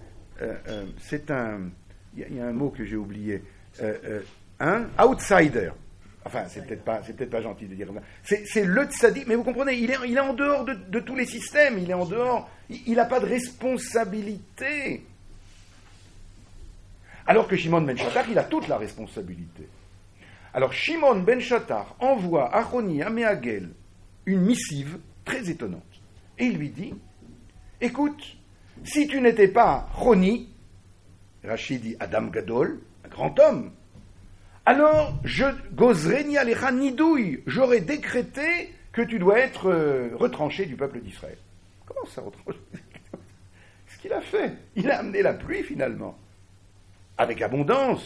c'est 0.98 1.30
un. 1.30 1.70
Il 2.16 2.34
y, 2.34 2.40
a 2.40 2.46
un 2.46 2.52
mot 2.52 2.70
que 2.70 2.84
j'ai 2.84 2.96
oublié. 2.96 3.42
un 4.58 4.86
outsider. 4.98 5.70
Enfin, 6.26 6.46
c'est 6.48 6.66
peut-être 6.66 6.84
pas, 6.84 7.02
c'est 7.06 7.16
peut-être 7.16 7.30
pas 7.30 7.40
gentil 7.40 7.66
de 7.66 7.74
dire 7.76 7.88
ça. 8.24 8.36
C'est 8.44 8.64
le 8.64 8.84
tzaddik, 8.84 9.28
mais 9.28 9.36
vous 9.36 9.44
comprenez, 9.44 9.74
il 9.74 9.92
est, 9.92 9.96
il 10.08 10.16
est 10.16 10.20
en 10.20 10.34
dehors 10.34 10.64
de, 10.64 10.98
tous 10.98 11.14
les 11.14 11.24
systèmes, 11.24 11.78
il 11.78 11.88
est 11.88 11.94
en 11.94 12.04
dehors, 12.04 12.50
il 12.68 12.94
n'a 12.94 13.04
pas 13.04 13.20
de 13.20 13.26
responsabilité. 13.26 15.06
Alors 17.28 17.46
que 17.46 17.54
Shimon 17.54 17.82
ben 17.82 17.96
Shatar, 17.96 18.28
il 18.28 18.36
a 18.40 18.42
toute 18.42 18.66
la 18.66 18.76
responsabilité. 18.76 19.68
Alors 20.52 20.72
Shimon 20.72 21.20
ben 21.20 21.38
Shatar 21.38 21.94
envoie 22.00 22.52
à 22.52 22.62
Roni, 22.62 23.04
à 23.04 23.10
Meagel, 23.10 23.70
une 24.24 24.40
missive 24.40 24.98
très 25.24 25.48
étonnante. 25.48 25.82
Et 26.38 26.46
il 26.46 26.58
lui 26.58 26.70
dit, 26.70 26.92
écoute, 27.80 28.36
si 28.82 29.06
tu 29.06 29.20
n'étais 29.20 29.48
pas 29.48 29.88
Roni, 29.92 30.48
Rachid 31.44 31.82
dit 31.82 31.96
Adam 32.00 32.26
Gadol, 32.26 32.80
un 33.04 33.08
grand 33.08 33.38
homme, 33.38 33.70
alors 34.66 35.14
je 35.24 35.44
gozreni 35.72 36.36
alecha 36.36 36.72
nidouille, 36.72 37.40
j'aurais 37.46 37.80
décrété 37.80 38.74
que 38.92 39.02
tu 39.02 39.20
dois 39.20 39.38
être 39.38 39.70
euh, 39.70 40.10
retranché 40.16 40.66
du 40.66 40.74
peuple 40.74 40.98
d'Israël. 41.00 41.38
Comment 41.86 42.04
ça 42.06 42.20
retranché? 42.20 42.58
Ce 43.86 43.98
qu'il 43.98 44.12
a 44.12 44.20
fait, 44.20 44.54
il 44.74 44.90
a 44.90 44.98
amené 44.98 45.22
la 45.22 45.34
pluie 45.34 45.62
finalement, 45.62 46.18
avec 47.16 47.42
abondance. 47.42 48.02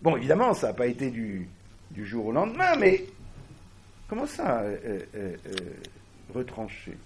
Bon, 0.00 0.16
évidemment, 0.16 0.54
ça 0.54 0.68
n'a 0.68 0.72
pas 0.72 0.86
été 0.86 1.10
du, 1.10 1.48
jour 1.94 2.26
au 2.26 2.32
lendemain, 2.32 2.74
mais 2.76 3.04
comment 4.08 4.26
ça, 4.26 4.60
euh, 4.60 5.00
euh, 5.14 5.36
retranché? 6.34 6.96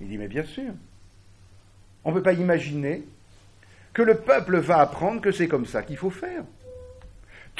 Il 0.00 0.08
dit, 0.08 0.16
mais 0.16 0.28
bien 0.28 0.44
sûr, 0.44 0.72
on 2.04 2.10
ne 2.10 2.16
peut 2.16 2.22
pas 2.22 2.32
imaginer 2.32 3.02
que 3.92 4.02
le 4.02 4.16
peuple 4.16 4.58
va 4.58 4.78
apprendre 4.78 5.20
que 5.20 5.32
c'est 5.32 5.48
comme 5.48 5.66
ça 5.66 5.82
qu'il 5.82 5.98
faut 5.98 6.10
faire. 6.10 6.44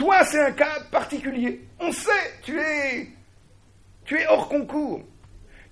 Toi, 0.01 0.25
c'est 0.25 0.41
un 0.41 0.53
cas 0.53 0.81
particulier. 0.91 1.61
On 1.79 1.93
sait, 1.93 2.11
tu 2.43 2.59
es, 2.59 3.09
tu 4.07 4.19
es 4.19 4.27
hors 4.29 4.49
concours. 4.49 5.03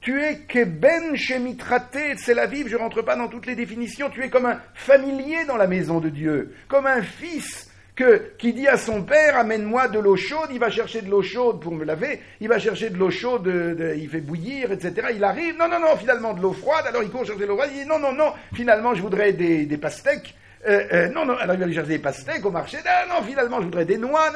Tu 0.02 0.22
es 0.22 0.40
keben 0.46 1.16
shemitraté, 1.16 2.14
c'est 2.18 2.34
la 2.34 2.44
vive, 2.44 2.68
je 2.68 2.76
ne 2.76 2.80
rentre 2.80 3.00
pas 3.00 3.16
dans 3.16 3.28
toutes 3.28 3.46
les 3.46 3.56
définitions, 3.56 4.10
tu 4.10 4.22
es 4.22 4.28
comme 4.28 4.44
un 4.44 4.60
familier 4.74 5.46
dans 5.46 5.56
la 5.56 5.66
maison 5.66 5.98
de 5.98 6.10
Dieu, 6.10 6.54
comme 6.68 6.86
un 6.86 7.00
fils 7.00 7.70
que, 7.96 8.34
qui 8.36 8.52
dit 8.52 8.68
à 8.68 8.76
son 8.76 9.02
père, 9.02 9.38
amène-moi 9.38 9.88
de 9.88 9.98
l'eau 9.98 10.16
chaude, 10.16 10.50
il 10.52 10.60
va 10.60 10.70
chercher 10.70 11.00
de 11.00 11.08
l'eau 11.08 11.22
chaude 11.22 11.60
pour 11.60 11.72
me 11.72 11.86
laver, 11.86 12.20
il 12.42 12.48
va 12.48 12.58
chercher 12.58 12.90
de 12.90 12.98
l'eau 12.98 13.10
chaude, 13.10 13.50
il 13.96 14.08
fait 14.10 14.20
bouillir, 14.20 14.72
etc. 14.72 15.08
Il 15.14 15.24
arrive, 15.24 15.56
non, 15.56 15.68
non, 15.68 15.80
non, 15.80 15.96
finalement 15.96 16.34
de 16.34 16.42
l'eau 16.42 16.52
froide, 16.52 16.84
alors 16.86 17.02
il 17.02 17.08
court 17.08 17.24
chercher 17.24 17.40
de 17.40 17.46
l'eau 17.46 17.56
froide, 17.56 17.70
il 17.72 17.82
dit, 17.82 17.88
non, 17.88 17.98
non, 17.98 18.12
non, 18.12 18.34
finalement 18.52 18.94
je 18.94 19.00
voudrais 19.00 19.32
des, 19.32 19.64
des 19.64 19.78
pastèques, 19.78 20.34
euh, 20.66 20.88
euh, 20.92 21.08
non, 21.10 21.24
non, 21.24 21.36
alors 21.36 21.54
il 21.54 21.60
va 21.60 21.66
lui 21.66 21.74
chercher 21.74 21.90
des 21.90 21.98
pastèques 21.98 22.44
au 22.44 22.50
marché. 22.50 22.78
Non, 22.78 23.14
non, 23.14 23.22
finalement, 23.22 23.60
je 23.60 23.66
voudrais 23.66 23.84
des 23.84 23.98
noix. 23.98 24.32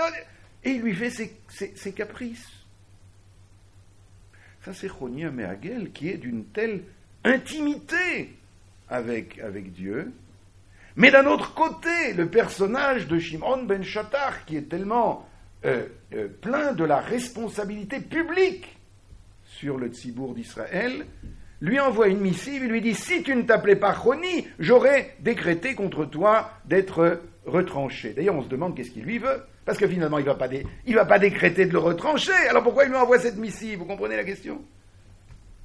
et 0.64 0.71
il 0.71 0.83
lui 0.83 0.95
fait 0.95 1.11
ses, 1.11 1.93
caprices. 1.93 2.47
Ça, 4.64 4.73
c'est 4.73 4.88
Chonia 4.88 5.31
Meagel 5.31 5.91
qui 5.91 6.11
est 6.11 6.19
d'une 6.19 6.45
telle 6.47 6.83
intimité 7.25 8.37
avec, 8.88 9.38
avec 9.41 9.73
Dieu. 9.73 10.12
Mais 10.95 11.11
d'un 11.11 11.26
autre 11.26 11.55
côté, 11.55 12.12
le 12.14 12.29
personnage 12.29 13.09
de 13.09 13.19
Shimon 13.19 13.64
ben 13.64 13.83
Shatar, 13.83 14.45
qui 14.45 14.57
est 14.57 14.69
tellement 14.69 15.29
euh, 15.64 15.87
plein 16.41 16.73
de 16.73 16.85
la 16.85 17.00
responsabilité 17.00 17.99
publique 17.99 18.76
sur 19.45 19.79
le 19.79 19.88
Tzibour 19.88 20.35
d'Israël, 20.35 21.07
lui 21.62 21.78
envoie 21.78 22.09
une 22.09 22.19
missive, 22.19 22.64
il 22.64 22.71
lui 22.71 22.81
dit 22.81 22.95
Si 22.95 23.23
tu 23.23 23.35
ne 23.35 23.42
t'appelais 23.42 23.76
pas 23.76 23.95
Choni, 23.95 24.49
j'aurais 24.59 25.14
décrété 25.21 25.75
contre 25.75 26.04
toi 26.04 26.50
d'être 26.64 27.23
retranché. 27.47 28.12
D'ailleurs, 28.12 28.35
on 28.35 28.42
se 28.42 28.49
demande 28.49 28.76
qu'est-ce 28.76 28.90
qu'il 28.90 29.04
lui 29.04 29.19
veut, 29.19 29.42
parce 29.64 29.78
que 29.78 29.87
finalement, 29.87 30.19
il 30.19 30.25
ne 30.25 30.31
va, 30.31 30.35
pas 30.35 30.49
va 30.49 31.04
pas 31.04 31.19
décréter 31.21 31.64
de 31.64 31.73
le 31.73 31.78
retrancher. 31.78 32.33
Alors 32.50 32.64
pourquoi 32.64 32.85
il 32.85 32.90
lui 32.90 32.97
envoie 32.97 33.19
cette 33.21 33.37
missive? 33.37 33.78
Vous 33.78 33.85
comprenez 33.85 34.16
la 34.16 34.25
question? 34.25 34.61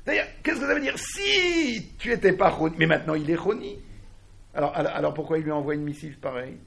D'ailleurs, 0.06 0.27
qu'est-ce 0.44 0.60
que 0.60 0.68
ça 0.68 0.74
veut 0.74 0.82
dire? 0.82 0.98
Si 1.00 1.92
tu 1.98 2.10
n'étais 2.10 2.32
pas 2.32 2.51
Choni, 2.51 2.75
mais 2.77 2.86
maintenant 2.86 3.16
il 3.16 3.30
est 3.30 3.36
Choni. 3.36 3.80
Alors, 4.54 4.75
alors, 4.75 5.13
pourquoi 5.13 5.38
il 5.39 5.44
lui 5.44 5.51
envoie 5.51 5.75
une 5.75 5.84
missive 5.84 6.18
pareille? 6.20 6.58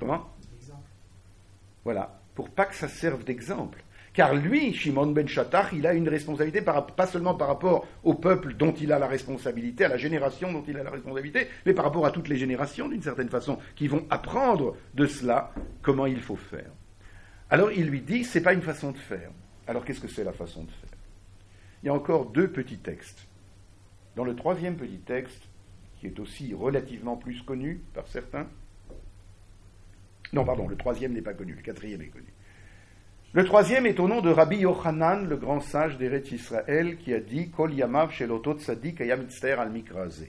Comment? 0.00 0.28
Voilà, 1.84 2.20
pour 2.34 2.48
pas 2.50 2.66
que 2.66 2.74
ça 2.74 2.88
serve 2.88 3.24
d'exemple. 3.24 3.82
Car 4.18 4.34
lui, 4.34 4.74
Shimon 4.74 5.12
ben 5.12 5.28
Shattach, 5.28 5.68
il 5.72 5.86
a 5.86 5.94
une 5.94 6.08
responsabilité, 6.08 6.60
pas 6.60 7.06
seulement 7.06 7.36
par 7.36 7.46
rapport 7.46 7.86
au 8.02 8.14
peuple 8.14 8.54
dont 8.54 8.72
il 8.72 8.92
a 8.92 8.98
la 8.98 9.06
responsabilité, 9.06 9.84
à 9.84 9.88
la 9.88 9.96
génération 9.96 10.52
dont 10.52 10.64
il 10.66 10.76
a 10.76 10.82
la 10.82 10.90
responsabilité, 10.90 11.46
mais 11.64 11.72
par 11.72 11.84
rapport 11.84 12.04
à 12.04 12.10
toutes 12.10 12.26
les 12.26 12.36
générations, 12.36 12.88
d'une 12.88 13.00
certaine 13.00 13.28
façon, 13.28 13.60
qui 13.76 13.86
vont 13.86 14.04
apprendre 14.10 14.76
de 14.94 15.06
cela 15.06 15.52
comment 15.82 16.06
il 16.06 16.20
faut 16.20 16.34
faire. 16.34 16.68
Alors 17.48 17.70
il 17.70 17.86
lui 17.86 18.00
dit, 18.00 18.24
c'est 18.24 18.40
pas 18.40 18.54
une 18.54 18.62
façon 18.62 18.90
de 18.90 18.98
faire. 18.98 19.30
Alors 19.68 19.84
qu'est-ce 19.84 20.00
que 20.00 20.08
c'est 20.08 20.24
la 20.24 20.32
façon 20.32 20.64
de 20.64 20.70
faire? 20.72 20.98
Il 21.84 21.86
y 21.86 21.88
a 21.88 21.94
encore 21.94 22.26
deux 22.26 22.48
petits 22.48 22.78
textes. 22.78 23.24
Dans 24.16 24.24
le 24.24 24.34
troisième 24.34 24.74
petit 24.74 24.98
texte, 24.98 25.44
qui 26.00 26.08
est 26.08 26.18
aussi 26.18 26.54
relativement 26.54 27.16
plus 27.16 27.40
connu 27.42 27.82
par 27.94 28.08
certains, 28.08 28.48
non, 30.32 30.44
pardon, 30.44 30.66
le 30.66 30.74
troisième 30.74 31.12
n'est 31.12 31.22
pas 31.22 31.34
connu, 31.34 31.52
le 31.52 31.62
quatrième 31.62 32.02
est 32.02 32.08
connu. 32.08 32.32
Le 33.34 33.44
troisième 33.44 33.84
est 33.84 34.00
au 34.00 34.08
nom 34.08 34.22
de 34.22 34.30
Rabbi 34.30 34.60
Yochanan, 34.60 35.28
le 35.28 35.36
grand 35.36 35.60
sage 35.60 35.98
d'Eretz 35.98 36.32
Israël, 36.32 36.96
qui 36.96 37.12
a 37.12 37.20
dit 37.20 37.50
Kol 37.50 37.74
yamav 37.74 38.10
sheloto 38.10 38.54
tzadik 38.54 39.02
al 39.02 39.70
mikraze. 39.70 40.24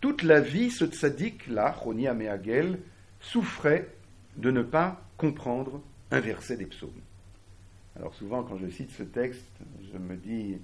Toute 0.00 0.22
la 0.22 0.38
vie, 0.38 0.70
ce 0.70 0.84
tzadik-là, 0.84 1.74
Choni 1.82 2.06
Ameagel, 2.06 2.78
souffrait 3.18 3.88
de 4.36 4.52
ne 4.52 4.62
pas 4.62 5.00
comprendre 5.16 5.82
un 6.12 6.20
verset 6.20 6.56
des 6.56 6.66
psaumes. 6.66 6.90
Alors 7.96 8.14
souvent, 8.14 8.44
quand 8.44 8.56
je 8.58 8.68
cite 8.68 8.92
ce 8.92 9.02
texte, 9.02 9.50
je 9.92 9.98
me 9.98 10.14
dis, 10.14 10.58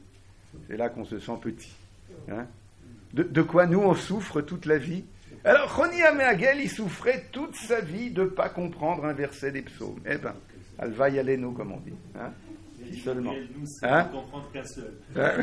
c'est 0.68 0.76
là 0.76 0.90
qu'on 0.90 1.04
se 1.04 1.18
sent 1.18 1.38
petit. 1.42 1.75
Hein. 2.30 2.47
de, 3.14 3.42
quoi 3.42 3.66
nous 3.66 3.80
on 3.80 3.94
souffre 3.94 4.42
toute 4.42 4.66
la 4.66 4.78
vie? 4.78 5.04
Alors, 5.42 5.75
Choni 5.75 6.02
Ameagel, 6.02 6.61
il 6.61 6.70
souffrait 6.70 7.25
toute 7.32 7.56
sa 7.56 7.80
vie 7.80 8.11
de 8.11 8.23
ne 8.23 8.28
pas 8.28 8.49
comprendre 8.49 9.06
un 9.06 9.12
verset 9.12 9.50
des 9.50 9.62
psaumes. 9.62 10.00
Eh 10.06 10.18
bien, 10.18 10.35
elle 10.80 10.92
va 10.92 11.10
y 11.10 11.18
aller, 11.18 11.37
nous, 11.37 11.52
comme 11.52 11.72
on 11.72 11.80
dit. 11.80 11.94
Hein 12.18 12.32
si 12.90 13.00
seulement. 13.00 13.34
Hein 13.82 14.08
hein 15.16 15.37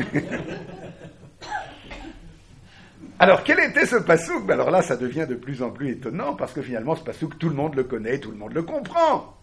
alors, 3.19 3.43
quel 3.43 3.59
était 3.59 3.85
ce 3.85 3.97
pasouk 3.97 4.45
ben 4.45 4.55
Alors 4.55 4.71
là, 4.71 4.81
ça 4.81 4.97
devient 4.97 5.27
de 5.29 5.35
plus 5.35 5.61
en 5.61 5.69
plus 5.69 5.91
étonnant 5.91 6.35
parce 6.35 6.53
que 6.53 6.61
finalement, 6.61 6.95
ce 6.95 7.03
pasouk, 7.03 7.37
tout 7.37 7.49
le 7.49 7.55
monde 7.55 7.75
le 7.75 7.83
connaît, 7.83 8.19
tout 8.19 8.31
le 8.31 8.37
monde 8.37 8.53
le 8.53 8.63
comprend. 8.63 9.37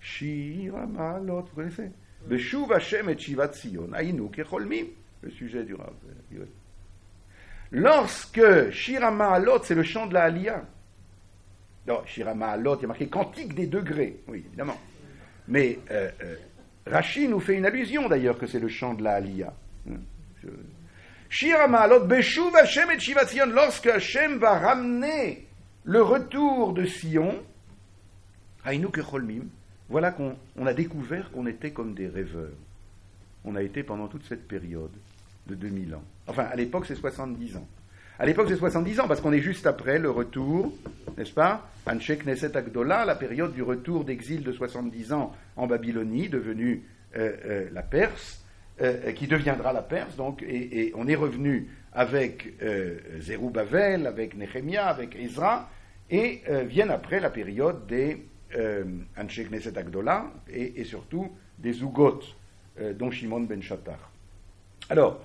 Shiramalot, 0.00 1.42
vous 1.42 1.54
connaissez? 1.54 1.90
Le 5.22 5.30
sujet 5.30 5.64
du 5.64 5.74
Rav. 5.74 5.92
Lorsque 7.70 8.70
Shiramalot, 8.70 9.62
c'est 9.62 9.74
le 9.74 9.82
chant 9.82 10.06
de 10.06 10.14
la 10.14 10.24
Aliyah, 10.24 10.64
non, 11.90 12.02
Shirama 12.06 12.50
Alot, 12.50 12.76
il 12.76 12.82
y 12.82 12.84
a 12.84 12.88
marqué 12.88 13.08
Cantique 13.08 13.54
des 13.54 13.66
degrés, 13.66 14.20
oui, 14.28 14.44
évidemment. 14.46 14.78
Mais 15.48 15.78
euh, 15.90 16.10
euh 16.22 16.36
Rachid 16.86 17.28
nous 17.28 17.40
fait 17.40 17.56
une 17.56 17.66
allusion 17.66 18.08
d'ailleurs 18.08 18.38
que 18.38 18.46
c'est 18.46 18.58
le 18.58 18.68
chant 18.68 18.94
de 18.94 19.02
la 19.02 19.14
Aliyah. 19.14 19.52
Hein, 19.88 19.98
Shirama 21.28 21.80
Alot, 21.80 22.06
Beshuv 22.06 22.54
Hashem 22.56 22.90
et 22.90 22.98
Shiva 22.98 23.26
Sion, 23.26 23.46
lorsque 23.46 23.86
Hashem 23.86 24.38
va 24.38 24.58
ramener 24.58 25.46
le 25.84 26.02
retour 26.02 26.72
de 26.72 26.84
Sion, 26.86 27.42
voilà 29.88 30.12
qu'on 30.12 30.36
on 30.56 30.66
a 30.66 30.74
découvert 30.74 31.30
qu'on 31.32 31.46
était 31.46 31.72
comme 31.72 31.94
des 31.94 32.08
rêveurs. 32.08 32.52
On 33.44 33.56
a 33.56 33.62
été 33.62 33.82
pendant 33.82 34.06
toute 34.08 34.24
cette 34.24 34.46
période 34.46 34.92
de 35.46 35.54
2000 35.54 35.94
ans. 35.94 36.04
Enfin, 36.26 36.44
à 36.44 36.56
l'époque, 36.56 36.86
c'est 36.86 36.94
70 36.94 37.56
ans. 37.56 37.66
À 38.20 38.26
l'époque, 38.26 38.48
c'est 38.50 38.56
70 38.56 39.00
ans, 39.00 39.08
parce 39.08 39.22
qu'on 39.22 39.32
est 39.32 39.40
juste 39.40 39.66
après 39.66 39.98
le 39.98 40.10
retour, 40.10 40.74
n'est-ce 41.16 41.32
pas 41.32 41.66
Anshe 41.86 42.12
Knesset 42.22 42.54
Agdola, 42.54 43.06
la 43.06 43.14
période 43.14 43.54
du 43.54 43.62
retour 43.62 44.04
d'exil 44.04 44.42
de 44.42 44.52
70 44.52 45.14
ans 45.14 45.34
en 45.56 45.66
Babylonie, 45.66 46.28
devenue 46.28 46.82
euh, 47.16 47.32
euh, 47.46 47.68
la 47.72 47.80
Perse, 47.80 48.44
euh, 48.82 49.12
qui 49.12 49.26
deviendra 49.26 49.72
la 49.72 49.80
Perse, 49.80 50.16
donc, 50.16 50.42
et, 50.42 50.92
on 50.96 51.08
est 51.08 51.14
revenu 51.14 51.68
avec 51.94 52.52
Zerubbabel, 53.20 54.06
avec 54.06 54.36
Nehemia, 54.36 54.88
avec 54.88 55.16
Ezra, 55.16 55.70
et 56.10 56.42
viennent 56.66 56.90
après 56.90 57.20
la 57.20 57.30
période 57.30 57.86
des 57.86 58.22
Anshe 59.16 59.40
Knesset 59.48 59.78
Agdola 59.78 60.26
et, 60.52 60.78
et, 60.78 60.84
surtout 60.84 61.32
des 61.58 61.72
Zugot, 61.72 62.20
dont 62.96 63.10
Shimon 63.10 63.40
ben 63.40 63.62
Shattar. 63.62 64.10
Alors, 64.90 65.22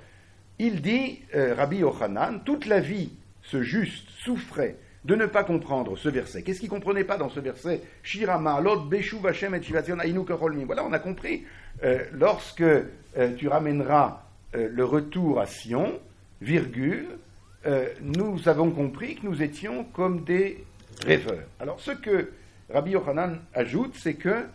il 0.60 0.82
dit, 0.82 1.22
Rabbi 1.34 1.78
Yochanan, 1.78 2.42
toute 2.44 2.66
la 2.66 2.80
vie, 2.80 3.12
ce 3.42 3.62
juste 3.62 4.10
souffrait 4.10 4.78
de 5.06 5.16
ne 5.16 5.28
pas 5.28 5.44
comprendre 5.44 5.98
ce 5.98 6.10
verset. 6.10 6.42
Qu'est-ce 6.42 6.60
qu'il 6.60 6.70
ne 6.70 6.74
comprenait 6.74 7.04
pas 7.04 7.18
dans 7.18 7.30
ce 7.30 7.40
verset? 7.40 7.82
Shirama, 8.02 8.60
Voilà, 8.62 8.82
on 10.84 10.94
a 10.94 11.00
compris. 11.00 11.44
Euh, 11.84 12.04
lorsque 12.14 12.62
euh, 12.62 12.84
tu 13.38 13.48
ramèneras 13.48 14.24
euh, 14.56 14.68
le 14.72 14.84
retour 14.84 15.40
à 15.40 15.46
Sion, 15.46 16.00
virgule, 16.42 17.06
nous 18.00 18.48
avons 18.48 18.70
compris 18.70 19.16
que 19.16 19.26
nous 19.26 19.42
étions 19.42 19.86
comme 19.86 20.24
des 20.24 20.64
rêveurs. 21.04 21.48
Alors, 21.60 21.80
ce 21.80 21.90
que 21.90 22.30
Rabbi 22.72 22.92
Yochanan 22.92 23.40
ajoute, 23.56 23.96
c'est 23.96 24.14
que 24.14 24.46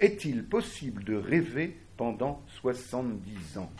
est-il 0.00 0.44
possible 0.44 1.04
de 1.04 1.16
rêver 1.16 1.76
pendant 1.96 2.42
70 2.60 3.58
ans 3.58 3.70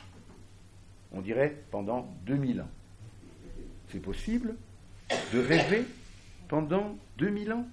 On 1.13 1.21
dirait 1.21 1.57
pendant 1.71 2.09
2000 2.27 2.61
ans. 2.61 2.71
C'est 3.91 4.01
possible 4.01 4.55
de 5.33 5.41
rêver 5.41 5.85
pendant 6.49 6.97
2000 7.19 7.53
ans? 7.53 7.67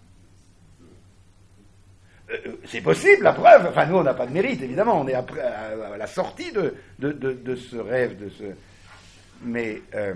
Euh, 2.29 2.37
euh, 2.45 2.51
c'est 2.65 2.81
possible, 2.81 3.23
la 3.23 3.33
preuve. 3.33 3.67
Enfin, 3.67 3.85
nous, 3.85 3.97
on 3.97 4.03
n'a 4.03 4.13
pas 4.13 4.27
de 4.27 4.31
mérite, 4.31 4.61
évidemment. 4.61 5.01
On 5.01 5.07
est 5.07 5.13
après, 5.13 5.41
à, 5.41 5.97
la 5.97 6.07
sortie 6.07 6.51
de, 6.51 6.75
de, 6.99 7.55
ce 7.55 7.75
rêve, 7.77 8.17
de 8.17 8.29
ce. 8.29 8.43
Mais 9.43 9.81
euh, 9.95 10.13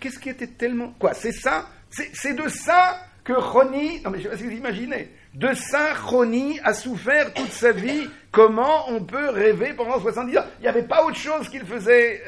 qu'est-ce 0.00 0.18
qui 0.18 0.28
était 0.28 0.46
tellement. 0.46 0.94
Quoi 0.98 1.14
C'est 1.14 1.32
ça? 1.32 1.68
C'est 1.90 2.34
de 2.34 2.48
ça 2.48 3.00
que 3.22 3.32
Roni. 3.32 4.00
Non, 4.02 4.10
mais 4.10 4.18
je 4.18 4.24
sais 4.24 4.28
pas 4.30 4.36
si 4.36 4.44
vous 4.44 4.50
imaginez. 4.50 5.10
De 5.34 5.52
ça, 5.54 5.94
Roni 5.94 6.60
a 6.62 6.74
souffert 6.74 7.32
toute 7.34 7.52
sa 7.52 7.72
vie. 7.72 8.08
Comment 8.34 8.90
on 8.90 9.04
peut 9.04 9.30
rêver 9.30 9.74
pendant 9.74 10.00
70 10.00 10.38
ans? 10.38 10.44
Il 10.58 10.62
n'y 10.62 10.68
avait 10.68 10.82
pas 10.82 11.04
autre 11.04 11.16
chose 11.16 11.48
qui, 11.48 11.60
faisait, 11.60 12.20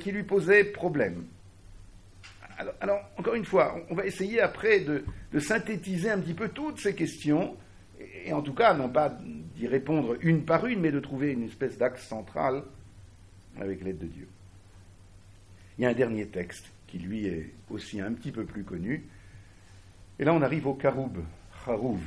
qui 0.00 0.10
lui 0.10 0.24
posait 0.24 0.64
problème. 0.64 1.24
Alors, 2.80 3.00
encore 3.16 3.34
une 3.34 3.44
fois, 3.44 3.76
on 3.88 3.94
va 3.94 4.04
essayer 4.04 4.40
après 4.40 4.80
de, 4.80 5.04
synthétiser 5.38 6.10
un 6.10 6.18
petit 6.18 6.34
peu 6.34 6.48
toutes 6.48 6.80
ces 6.80 6.96
questions, 6.96 7.56
et, 8.24 8.32
en 8.32 8.42
tout 8.42 8.54
cas, 8.54 8.74
non 8.74 8.88
pas 8.88 9.16
d'y 9.54 9.68
répondre 9.68 10.16
une 10.20 10.44
par 10.44 10.66
une, 10.66 10.80
mais 10.80 10.90
de 10.90 10.98
trouver 10.98 11.30
une 11.30 11.44
espèce 11.44 11.78
d'axe 11.78 12.08
central 12.08 12.64
avec 13.60 13.84
l'aide 13.84 13.98
de 13.98 14.06
Dieu. 14.06 14.26
Il 15.78 15.82
y 15.82 15.86
a 15.86 15.90
un 15.90 15.94
dernier 15.94 16.26
texte 16.26 16.66
qui, 16.88 16.98
lui, 16.98 17.26
est 17.26 17.52
aussi 17.70 18.00
un 18.00 18.12
petit 18.12 18.32
peu 18.32 18.44
plus 18.44 18.64
connu. 18.64 19.04
Et 20.18 20.24
là, 20.24 20.34
on 20.34 20.42
arrive 20.42 20.66
au 20.66 20.74
karoub, 20.74 21.18
charouv. 21.64 22.00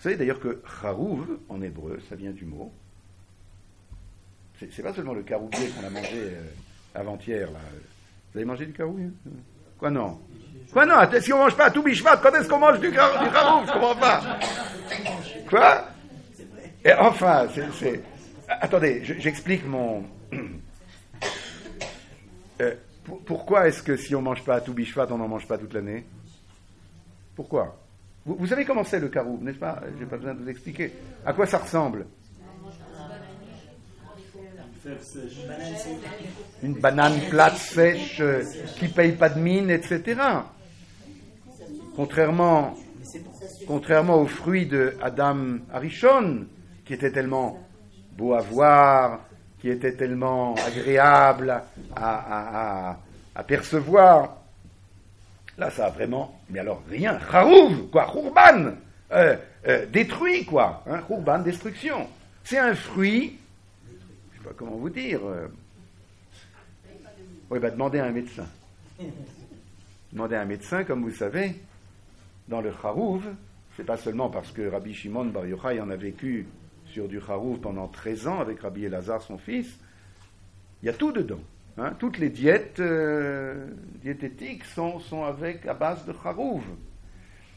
Vous 0.00 0.04
savez 0.04 0.16
d'ailleurs 0.16 0.40
que 0.40 0.62
charouv, 0.80 1.26
en 1.50 1.60
hébreu, 1.60 2.00
ça 2.08 2.16
vient 2.16 2.30
du 2.30 2.46
mot. 2.46 2.72
C'est 4.58 4.82
pas 4.82 4.94
seulement 4.94 5.12
le 5.12 5.22
caroubier 5.22 5.68
qu'on 5.68 5.86
a 5.86 5.90
mangé 5.90 6.14
euh, 6.14 6.42
avant-hier, 6.94 7.50
là. 7.50 7.58
Vous 8.32 8.38
avez 8.38 8.46
mangé 8.46 8.64
du 8.64 8.72
caroubier 8.72 9.08
Quoi 9.78 9.90
non? 9.90 10.18
Quoi 10.72 10.86
non? 10.86 10.94
Si 11.20 11.34
on 11.34 11.38
mange 11.40 11.54
pas 11.54 11.70
tout 11.70 11.82
bishvat, 11.82 12.16
quand 12.16 12.32
est-ce 12.32 12.48
qu'on 12.48 12.58
mange 12.58 12.80
du, 12.80 12.88
du 12.88 12.94
Je 12.94 13.72
comprends 13.72 13.94
pas. 13.94 14.22
Quoi? 15.50 15.88
Et 16.82 16.94
enfin, 16.94 17.46
c'est. 17.78 18.02
Attendez, 18.48 19.02
j'explique 19.04 19.66
mon. 19.66 20.04
Euh, 22.62 22.74
pourquoi 23.24 23.68
est-ce 23.68 23.82
que 23.82 23.96
si 23.96 24.14
on 24.14 24.20
mange 24.20 24.44
pas 24.44 24.60
tout 24.60 24.74
bishvat, 24.74 25.06
on 25.08 25.16
n'en 25.16 25.28
mange 25.28 25.48
pas 25.48 25.56
toute 25.56 25.72
l'année? 25.72 26.04
Pourquoi? 27.34 27.80
Vous, 28.26 28.36
vous, 28.38 28.46
savez 28.46 28.64
comment 28.64 28.84
c'est 28.84 29.00
le 29.00 29.08
caroub, 29.08 29.42
n'est-ce 29.42 29.58
pas 29.58 29.80
J'ai 29.98 30.06
pas 30.06 30.16
besoin 30.16 30.34
de 30.34 30.42
vous 30.42 30.48
expliquer. 30.48 30.92
À 31.24 31.32
quoi 31.32 31.46
ça 31.46 31.58
ressemble 31.58 32.06
une 36.62 36.74
banane 36.74 37.20
plate, 37.28 37.56
sèche, 37.56 38.20
euh, 38.20 38.42
qui 38.78 38.88
paye 38.88 39.12
pas 39.12 39.28
de 39.28 39.38
mine, 39.38 39.70
etc. 39.70 40.20
Contrairement, 41.96 42.74
contrairement 43.66 44.20
aux 44.22 44.26
fruits 44.26 44.66
de 44.66 44.94
Adam 45.02 45.58
Arishon, 45.72 46.46
qui 46.84 46.94
était 46.94 47.12
tellement 47.12 47.58
beau 48.16 48.34
à 48.34 48.40
voir, 48.40 49.20
qui 49.60 49.68
était 49.68 49.94
tellement 49.94 50.54
agréable 50.54 51.62
à, 51.94 52.96
percevoir. 53.46 54.36
Là, 55.60 55.70
ça 55.70 55.86
a 55.86 55.90
vraiment, 55.90 56.40
mais 56.48 56.58
alors 56.58 56.82
rien, 56.88 57.18
Harouv, 57.30 57.90
quoi, 57.90 58.10
Khurban, 58.10 58.72
euh, 59.12 59.36
euh, 59.68 59.86
détruit, 59.86 60.44
quoi, 60.44 60.82
hein, 60.86 61.38
destruction. 61.40 62.08
C'est 62.42 62.58
un 62.58 62.74
fruit 62.74 63.36
sais 64.40 64.48
pas 64.48 64.54
comment 64.56 64.76
vous 64.76 64.90
dire. 64.90 65.20
Euh. 65.24 65.48
Oui, 67.50 67.58
bah, 67.58 67.70
demandez 67.70 67.98
à 67.98 68.06
un 68.06 68.10
médecin. 68.10 68.46
Demandez 70.12 70.36
à 70.36 70.42
un 70.42 70.46
médecin, 70.46 70.84
comme 70.84 71.02
vous 71.02 71.14
savez, 71.14 71.54
dans 72.48 72.60
le 72.60 72.72
Harouv, 72.82 73.22
c'est 73.76 73.84
pas 73.84 73.96
seulement 73.96 74.30
parce 74.30 74.50
que 74.52 74.62
Rabbi 74.62 74.94
Shimon 74.94 75.26
Bar 75.26 75.46
Yochai 75.46 75.80
en 75.80 75.90
a 75.90 75.96
vécu 75.96 76.46
sur 76.86 77.06
du 77.06 77.20
Harouv 77.20 77.58
pendant 77.58 77.86
13 77.88 78.26
ans 78.28 78.40
avec 78.40 78.60
Rabbi 78.60 78.84
Elazar, 78.84 79.22
son 79.22 79.38
fils, 79.38 79.68
il 80.82 80.86
y 80.86 80.88
a 80.88 80.94
tout 80.94 81.12
dedans. 81.12 81.40
Hein. 81.78 81.92
Toutes 81.98 82.18
les 82.18 82.30
diètes 82.30 82.80
euh, 82.80 83.66
diététiques 84.02 84.64
sont, 84.64 85.24
avec 85.24 85.66
à 85.66 85.74
base 85.74 86.04
de 86.04 86.12
Harouv. 86.24 86.62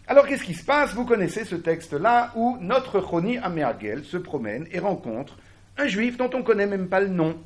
Alors 0.07 0.27
qu'est-ce 0.27 0.43
qui 0.43 0.53
se 0.53 0.65
passe? 0.65 0.93
Vous 0.93 1.05
connaissez 1.05 1.45
ce 1.45 1.55
texte-là 1.55 2.31
où 2.35 2.57
notre 2.59 3.01
Choni 3.01 3.37
Améagel 3.37 4.03
se 4.03 4.17
promène 4.17 4.67
et 4.71 4.79
rencontre 4.79 5.37
un 5.77 5.87
juif 5.87 6.17
dont 6.17 6.29
on 6.33 6.39
ne 6.39 6.43
connaît 6.43 6.67
même 6.67 6.87
pas 6.87 6.99
le 6.99 7.07
nom. 7.07 7.37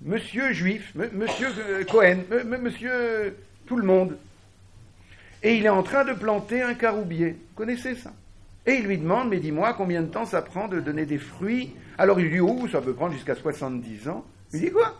Monsieur 0.00 0.52
juif, 0.52 0.94
monsieur 0.94 1.48
euh, 1.58 1.84
Cohen, 1.84 2.18
monsieur 2.60 3.36
tout 3.66 3.76
le 3.76 3.84
monde. 3.84 4.16
Et 5.42 5.56
il 5.56 5.66
est 5.66 5.70
en 5.70 5.82
train 5.82 6.04
de 6.04 6.12
planter 6.12 6.62
un 6.62 6.74
caroubier. 6.74 7.30
Vous 7.30 7.56
connaissez 7.56 7.94
ça? 7.94 8.12
Et 8.66 8.76
il 8.76 8.86
lui 8.86 8.96
demande, 8.96 9.28
mais 9.28 9.40
dis-moi, 9.40 9.74
combien 9.74 10.02
de 10.02 10.06
temps 10.06 10.24
ça 10.24 10.40
prend 10.40 10.68
de 10.68 10.80
donner 10.80 11.04
des 11.04 11.18
fruits? 11.18 11.74
Alors 11.98 12.18
il 12.18 12.26
lui 12.26 12.36
dit, 12.36 12.40
oh, 12.40 12.66
ça 12.68 12.80
peut 12.80 12.94
prendre 12.94 13.12
jusqu'à 13.12 13.34
70 13.34 14.08
ans. 14.08 14.24
Il 14.52 14.60
dit 14.60 14.70
quoi? 14.70 14.94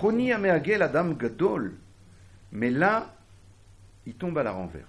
Choni 0.00 0.28
la 0.28 0.88
dame 0.88 1.16
Gadol. 1.16 1.74
Mais 2.52 2.70
là, 2.70 3.14
il 4.06 4.14
tombe 4.14 4.38
à 4.38 4.42
la 4.42 4.52
renverse. 4.52 4.84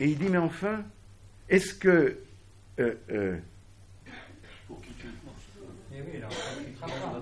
Et 0.00 0.06
il 0.06 0.18
dit, 0.18 0.28
mais 0.28 0.38
enfin, 0.38 0.82
est-ce 1.48 1.74
que 1.74 2.18
euh, 2.78 2.94
euh, 3.10 3.36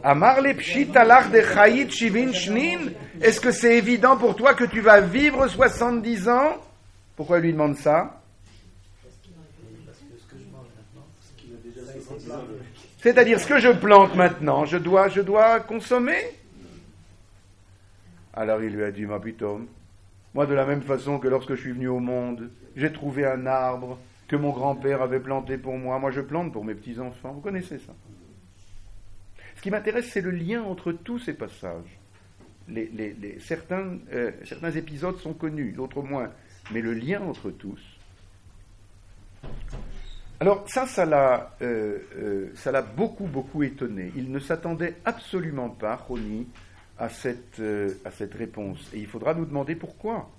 Amar 0.02 0.40
le 0.40 0.52
de 0.52 1.40
Chayit 1.40 1.90
Shivin 1.90 2.32
Shnin. 2.32 2.92
Est-ce 3.20 3.40
que 3.40 3.50
c'est 3.50 3.76
évident 3.76 4.16
pour 4.16 4.36
toi 4.36 4.54
que 4.54 4.64
tu 4.64 4.80
vas 4.80 5.00
vivre 5.00 5.48
70 5.48 6.28
ans? 6.28 6.56
Pourquoi 7.16 7.38
il 7.38 7.44
lui 7.44 7.52
demande 7.52 7.76
ça? 7.76 8.20
C'est-à-dire 13.00 13.40
ce 13.40 13.46
que 13.46 13.58
je 13.58 13.70
plante 13.70 14.14
maintenant, 14.14 14.64
je 14.64 14.76
dois, 14.76 15.08
je 15.08 15.20
dois 15.20 15.60
consommer? 15.60 16.35
Alors 18.36 18.62
il 18.62 18.74
lui 18.74 18.84
a 18.84 18.92
dit, 18.92 19.06
ma 19.06 19.18
putain, 19.18 19.60
moi 20.34 20.46
de 20.46 20.54
la 20.54 20.66
même 20.66 20.82
façon 20.82 21.18
que 21.18 21.26
lorsque 21.26 21.54
je 21.54 21.60
suis 21.60 21.72
venu 21.72 21.88
au 21.88 22.00
monde, 22.00 22.50
j'ai 22.76 22.92
trouvé 22.92 23.24
un 23.24 23.46
arbre 23.46 23.98
que 24.28 24.36
mon 24.36 24.50
grand-père 24.50 25.00
avait 25.00 25.20
planté 25.20 25.56
pour 25.56 25.78
moi, 25.78 25.98
moi 25.98 26.10
je 26.10 26.20
plante 26.20 26.52
pour 26.52 26.64
mes 26.64 26.74
petits-enfants. 26.74 27.32
Vous 27.32 27.40
connaissez 27.40 27.78
ça? 27.78 27.94
Ce 29.56 29.62
qui 29.62 29.70
m'intéresse, 29.70 30.10
c'est 30.10 30.20
le 30.20 30.30
lien 30.30 30.62
entre 30.62 30.92
tous 30.92 31.18
ces 31.18 31.32
passages. 31.32 31.98
certains, 33.40 33.96
euh, 34.12 34.32
certains 34.44 34.72
épisodes 34.72 35.16
sont 35.16 35.32
connus, 35.32 35.72
d'autres 35.72 36.02
moins, 36.02 36.30
mais 36.72 36.82
le 36.82 36.92
lien 36.92 37.22
entre 37.22 37.50
tous. 37.50 37.80
Alors 40.38 40.68
ça, 40.68 40.86
ça 40.86 41.06
l'a, 41.06 41.56
euh, 41.62 41.98
euh, 42.18 42.50
ça 42.54 42.70
l'a 42.70 42.82
beaucoup, 42.82 43.26
beaucoup 43.26 43.62
étonné. 43.62 44.12
Il 44.16 44.30
ne 44.30 44.38
s'attendait 44.38 44.96
absolument 45.06 45.70
pas, 45.70 45.96
Roni, 45.96 46.46
à 46.98 47.08
cette, 47.08 47.62
à 48.04 48.10
cette 48.10 48.34
réponse. 48.34 48.90
Et 48.94 48.98
il 48.98 49.06
faudra 49.06 49.34
nous 49.34 49.44
demander 49.44 49.74
pourquoi. 49.74 50.30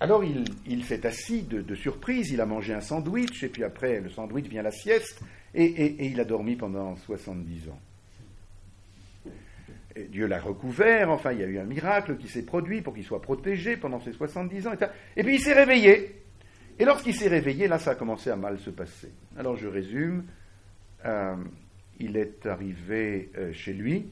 Alors 0.00 0.24
il, 0.24 0.84
s'est 0.84 1.06
assis 1.06 1.42
de, 1.42 1.74
surprise, 1.74 2.30
il 2.30 2.40
a 2.40 2.46
mangé 2.46 2.72
un 2.72 2.80
sandwich, 2.80 3.44
et 3.44 3.48
puis 3.48 3.62
après 3.62 4.00
le 4.00 4.08
sandwich 4.08 4.46
vient 4.46 4.62
la 4.62 4.70
sieste, 4.70 5.20
et, 5.54 6.06
il 6.06 6.18
a 6.18 6.24
dormi 6.24 6.56
pendant 6.56 6.96
70 6.96 7.68
ans. 7.68 7.78
Dieu 10.08 10.26
l'a 10.26 10.40
recouvert, 10.40 11.10
enfin 11.10 11.32
il 11.32 11.40
y 11.40 11.42
a 11.42 11.46
eu 11.46 11.58
un 11.58 11.64
miracle 11.64 12.16
qui 12.16 12.28
s'est 12.28 12.44
produit 12.44 12.80
pour 12.80 12.94
qu'il 12.94 13.04
soit 13.04 13.20
protégé 13.20 13.76
pendant 13.76 14.00
ces 14.00 14.12
70 14.12 14.68
ans. 14.68 14.72
Et, 15.16 15.22
puis 15.22 15.34
il 15.34 15.40
s'est 15.40 15.52
réveillé. 15.52 16.22
Et 16.78 16.86
lorsqu'il 16.86 17.14
s'est 17.14 17.28
réveillé, 17.28 17.68
là 17.68 17.78
ça 17.78 17.90
a 17.90 17.94
commencé 17.94 18.30
à 18.30 18.36
mal 18.36 18.58
se 18.58 18.70
passer. 18.70 19.12
Alors 19.36 19.56
je 19.56 19.68
résume, 19.68 20.24
euh, 21.04 21.36
il 22.00 22.16
est 22.16 22.46
arrivé 22.46 23.30
euh, 23.36 23.52
chez 23.52 23.72
lui, 23.72 24.06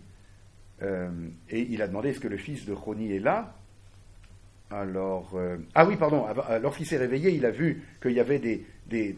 et 1.51 1.61
il 1.61 1.83
a 1.83 1.89
demandé 1.89 2.11
est-ce 2.11 2.21
que 2.21 2.29
le 2.29 2.37
fils 2.37 2.65
de 2.65 2.73
Choni 2.73 3.13
est 3.13 3.19
là? 3.19 3.57
Alors, 4.71 5.37
ah 5.75 5.85
oui, 5.85 5.97
pardon, 5.97 6.25
lorsqu'il 6.63 6.87
s'est 6.87 6.99
réveillé, 6.99 7.33
il 7.33 7.45
a 7.45 7.51
vu 7.51 7.83
qu'il 8.01 8.13
y 8.13 8.21
avait 8.21 8.39
des, 8.39 8.65
des, 8.87 9.17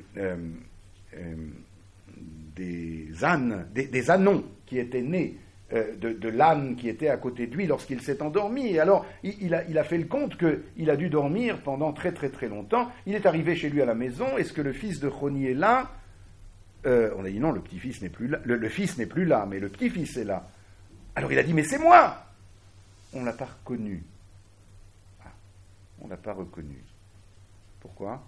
des 2.57 3.25
ânes, 3.25 3.67
des, 3.75 3.89
des, 3.89 4.11
anons 4.11 4.43
qui 4.65 4.79
étaient 4.79 5.03
nés 5.03 5.37
euh, 5.73 5.95
de, 5.95 6.29
l'âne 6.29 6.75
qui 6.75 6.89
était 6.89 7.11
à 7.11 7.17
côté 7.17 7.47
de 7.47 7.55
lui 7.55 7.65
lorsqu'il 7.69 8.01
s'est 8.01 8.23
endormi. 8.23 8.75
Et 8.75 8.81
alors, 8.81 9.07
il, 9.23 9.55
a, 9.55 9.85
fait 9.85 9.99
le 9.99 10.05
compte 10.05 10.37
qu'il 10.37 10.91
a 10.91 10.97
dû 10.97 11.09
dormir 11.09 11.63
pendant 11.63 11.93
très 11.93 12.11
très 12.11 12.29
très 12.29 12.49
longtemps. 12.49 12.91
Il 13.07 13.15
est 13.15 13.25
arrivé 13.25 13.55
chez 13.55 13.69
lui 13.69 13.81
à 13.81 13.85
la 13.85 13.95
maison. 13.95 14.37
Est-ce 14.37 14.53
que 14.53 14.63
le 14.63 14.73
fils 14.73 14.99
de 14.99 15.09
Choni 15.09 15.47
est 15.47 15.55
là? 15.55 15.93
Euh, 16.87 17.15
On 17.17 17.25
a 17.25 17.31
dit 17.31 17.41
non, 17.41 17.53
le 17.53 17.61
petit-fils 17.61 18.03
n'est 18.03 18.09
plus 18.09 18.29
là. 18.29 18.39
Le, 18.45 18.69
fils 18.69 18.99
n'est 18.99 19.07
plus 19.07 19.25
là, 19.25 19.47
mais 19.47 19.61
le 19.61 19.69
petit-fils 19.69 20.17
est 20.17 20.25
là. 20.25 20.49
Alors 21.15 21.33
il 21.33 21.39
a 21.39 21.43
dit, 21.43 21.53
mais 21.53 21.65
c'est 21.65 21.79
moi 21.79 22.25
On 23.13 23.25
l'a 23.25 23.33
pas 23.33 23.47
reconnu. 23.47 24.03
Ah, 25.25 25.33
on 26.01 26.07
ne 26.07 26.11
l'a 26.11 26.17
pas 26.17 26.33
reconnu. 26.33 26.83
Pourquoi? 27.81 28.23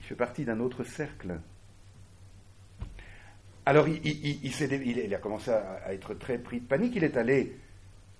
Il 0.00 0.06
fait 0.06 0.14
partie 0.14 0.44
d'un 0.44 0.60
autre 0.60 0.84
cercle. 0.84 1.38
Alors 3.64 3.86
il, 3.86 5.14
a 5.14 5.18
commencé 5.18 5.50
à, 5.52 5.92
être 5.92 6.14
très 6.14 6.38
pris 6.38 6.60
de 6.60 6.66
panique. 6.66 6.94
Il 6.96 7.04
est 7.04 7.16
allé 7.16 7.56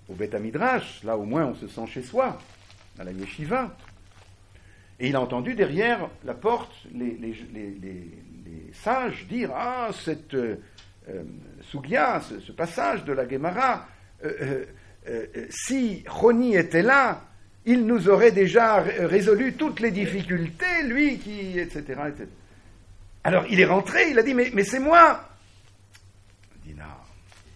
au 0.07 0.13
Beth 0.13 0.33
Midrash, 0.35 1.03
là 1.03 1.17
au 1.17 1.25
moins 1.25 1.45
on 1.45 1.55
se 1.55 1.67
sent 1.67 1.85
chez 1.87 2.01
soi, 2.01 2.37
à 2.97 3.03
la 3.03 3.11
yeshiva. 3.11 3.75
Et 4.99 5.09
il 5.09 5.15
a 5.15 5.21
entendu 5.21 5.55
derrière 5.55 6.09
la 6.23 6.33
porte 6.33 6.71
les, 6.93 7.35
sages 8.73 9.27
dire 9.27 9.51
Ah, 9.55 9.89
cette 9.93 10.33
euh, 10.33 10.57
euh 11.09 11.23
ce, 11.61 12.51
passage 12.51 13.03
de 13.03 13.13
la 13.13 13.27
Gemara, 13.27 13.87
euh, 14.23 14.65
euh, 15.07 15.25
si 15.49 16.03
Roni 16.07 16.55
était 16.55 16.81
là, 16.81 17.21
il 17.65 17.85
nous 17.85 18.09
aurait 18.09 18.31
déjà 18.31 18.79
résolu 18.81 19.53
toutes 19.53 19.79
les 19.79 19.91
difficultés, 19.91 20.83
lui 20.85 21.17
qui. 21.17 21.59
etc. 21.59 21.99
Alors 23.23 23.45
il 23.49 23.59
est 23.59 23.65
rentré, 23.65 24.09
il 24.11 24.19
a 24.19 24.23
dit 24.23 24.33
Mais, 24.33 24.63
c'est 24.63 24.79
moi 24.79 25.29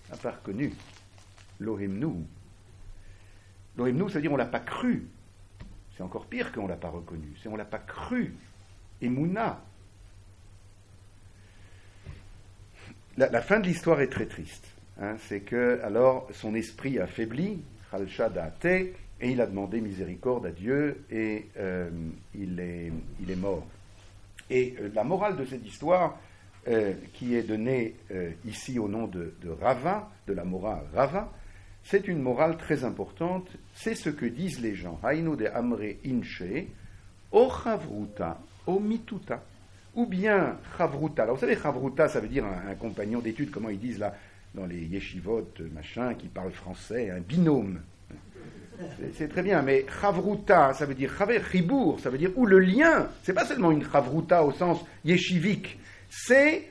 n'a 0.10 0.18
pas 0.18 0.32
reconnu. 0.32 0.74
Lohemnou. 1.60 2.26
Lohemnou, 3.78 4.10
c'est-à-dire 4.10 4.32
on 4.32 4.36
ne 4.36 4.40
l'a 4.40 4.46
pas 4.46 4.60
cru. 4.60 5.08
C'est 5.98 6.04
encore 6.04 6.28
pire 6.28 6.52
qu'on 6.52 6.64
ne 6.64 6.70
l'a 6.70 6.76
pas 6.76 6.90
reconnu. 6.90 7.34
C'est 7.42 7.50
on 7.50 7.54
ne 7.54 7.58
l'a 7.58 7.66
pas 7.66 7.80
cru. 7.80 8.36
Et 9.02 9.10
Mouna. 9.10 9.60
La, 13.18 13.42
fin 13.42 13.60
de 13.60 13.66
l'histoire 13.66 14.00
est 14.00 14.10
très 14.10 14.28
triste. 14.28 14.68
Hein. 15.02 15.16
c'est 15.28 15.40
que, 15.40 15.82
alors, 15.84 16.30
son 16.34 16.54
esprit 16.54 17.00
affaibli, 17.00 17.64
Khalshad 17.90 18.38
a 18.38 18.52
et 19.20 19.32
il 19.32 19.42
a 19.42 19.48
demandé 19.48 19.82
miséricorde 19.82 20.46
à 20.46 20.52
Dieu, 20.52 21.04
et 21.10 21.48
euh, 21.58 21.90
il, 22.36 22.60
est, 22.60 23.36
mort. 23.36 23.66
Et 24.52 24.76
euh, 24.80 24.90
la 24.94 25.04
morale 25.04 25.36
de 25.36 25.46
cette 25.46 25.66
histoire, 25.66 26.20
euh, 26.68 26.94
qui 27.14 27.34
est 27.36 27.44
donnée 27.44 27.96
ici 28.46 28.78
au 28.78 28.88
nom 28.88 29.08
de, 29.08 29.34
Rava, 29.60 30.12
de 30.28 30.34
la 30.34 30.44
morale 30.44 30.84
Rava, 30.94 31.32
c'est 31.90 32.08
une 32.10 32.22
morale 32.22 32.58
très 32.58 32.84
importante. 32.84 33.48
C'est 33.74 33.96
ce 33.96 34.10
que 34.10 34.26
disent 34.26 34.62
les 34.62 34.76
gens. 34.76 35.00
Haïno 35.04 35.38
de 35.38 35.46
Amre 35.46 35.96
Inche, 36.06 36.44
o 37.32 37.50
Chavruta, 37.50 38.40
o 38.66 38.80
Mituta. 38.80 39.42
Ou 39.96 40.06
bien 40.06 40.58
Chavruta. 40.78 41.24
Alors 41.24 41.36
vous 41.36 41.42
savez, 41.42 41.56
Chavruta, 41.56 42.10
ça 42.10 42.20
veut 42.20 42.28
dire 42.28 42.46
un, 42.46 42.76
compagnon 42.76 43.20
d'études, 43.20 43.52
comment 43.52 43.70
ils 43.70 43.80
disent 43.80 44.00
là, 44.00 44.14
dans 44.54 44.66
les 44.66 44.84
yeshivot, 44.84 45.48
machin, 45.74 46.14
qui 46.16 46.28
parle 46.28 46.52
français, 46.52 47.10
un 47.10 47.22
binôme. 47.22 47.80
C'est 49.14 49.30
très 49.30 49.42
bien, 49.42 49.64
mais 49.64 49.86
chavruta, 50.02 50.72
ça 50.74 50.86
veut 50.86 50.94
dire 50.94 51.12
chaver, 51.18 51.42
chibour, 51.52 52.00
ça 52.00 52.12
veut 52.12 52.18
dire 52.20 52.30
ou 52.36 52.46
le 52.46 52.60
lien. 52.60 53.08
C'est 53.24 53.34
pas 53.34 53.46
seulement 53.46 53.72
une 53.72 53.84
chavruta 53.84 54.44
au 54.44 54.52
sens 54.52 54.86
yeshivique, 55.04 55.80
c'est 56.10 56.70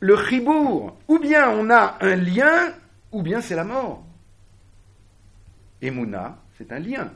le 0.00 0.16
chibour. 0.18 0.98
Ou 1.08 1.18
bien 1.18 1.48
on 1.50 1.70
a 1.70 1.96
un 2.02 2.14
lien, 2.14 2.74
ou 3.10 3.22
bien 3.22 3.40
c'est 3.40 3.56
la 3.56 3.64
mort. 3.64 4.04
Et 5.82 5.90
Mouna, 5.90 6.38
c'est 6.56 6.72
un 6.72 6.78
lien. 6.78 7.10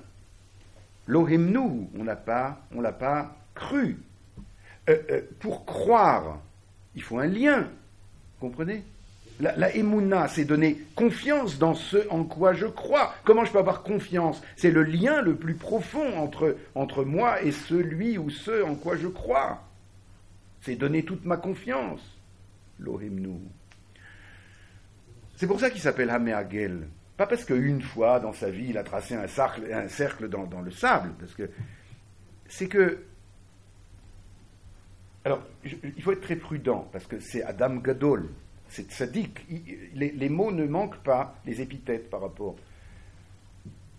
Lohemnu, 1.07 1.89
on 1.99 2.05
n'a 2.05 2.17
pas, 2.17 2.61
on 2.75 2.81
l'a 2.81 2.93
pas 2.93 3.37
cru. 3.55 3.99
Euh, 4.89 4.97
euh, 5.11 5.23
pour 5.41 5.65
croire, 5.65 6.41
il 6.95 7.03
faut 7.03 7.19
un 7.19 7.27
lien. 7.27 7.69
Comprenez? 8.41 8.85
La, 9.41 9.57
la 9.57 10.29
c'est 10.29 10.45
donner 10.45 10.79
confiance 10.95 11.59
dans 11.59 11.75
ce 11.75 11.97
en 12.11 12.23
quoi 12.23 12.53
je 12.53 12.67
crois. 12.67 13.15
Comment 13.25 13.45
je 13.45 13.51
peux 13.51 13.59
avoir 13.59 13.83
confiance? 13.83 14.41
C'est 14.57 14.71
le 14.71 14.83
lien 14.85 15.23
le 15.23 15.35
plus 15.35 15.55
profond 15.55 16.17
entre, 16.75 17.05
moi 17.05 17.43
et 17.43 17.51
celui 17.51 18.19
ou 18.19 18.31
ce 18.31 18.63
en 18.63 18.75
quoi 18.75 18.97
je 18.97 19.09
crois 19.09 19.63
c'est 20.63 20.77
donner 20.77 21.05
toute 21.05 21.25
ma 21.25 21.37
confiance. 21.37 22.01
Lohimnu. 22.79 23.41
C'est 25.37 25.47
pour 25.47 25.61
ça 25.61 25.71
qu'il 25.71 25.81
s'appelle 25.81 26.11
Hameagel. 26.11 26.89
Pas 27.23 27.29
parce 27.29 27.45
qu'une 27.45 27.83
fois 27.83 28.19
dans 28.19 28.33
sa 28.33 28.51
vie 28.51 28.71
il 28.71 28.79
a 28.79 28.83
tracé 28.83 29.15
un 29.15 29.29
cercle, 29.29 30.29
dans, 30.29 30.61
le 30.61 30.73
sable, 30.73 31.13
parce 31.21 31.33
que 31.35 31.49
c'est 32.49 32.67
que. 32.67 32.99
Alors, 35.25 35.41
il 35.63 36.03
faut 36.03 36.11
être 36.11 36.23
très 36.23 36.35
prudent, 36.35 36.89
parce 36.91 37.07
que 37.07 37.21
c'est 37.21 37.45
Adam 37.45 37.77
Gadol, 37.77 38.29
c'est 38.69 38.91
sadique. 38.91 39.47
Les, 39.95 40.29
mots 40.29 40.51
ne 40.51 40.67
manquent 40.67 41.01
pas, 41.05 41.37
les 41.47 41.61
épithètes 41.61 42.11
par 42.11 42.23
rapport. 42.23 42.57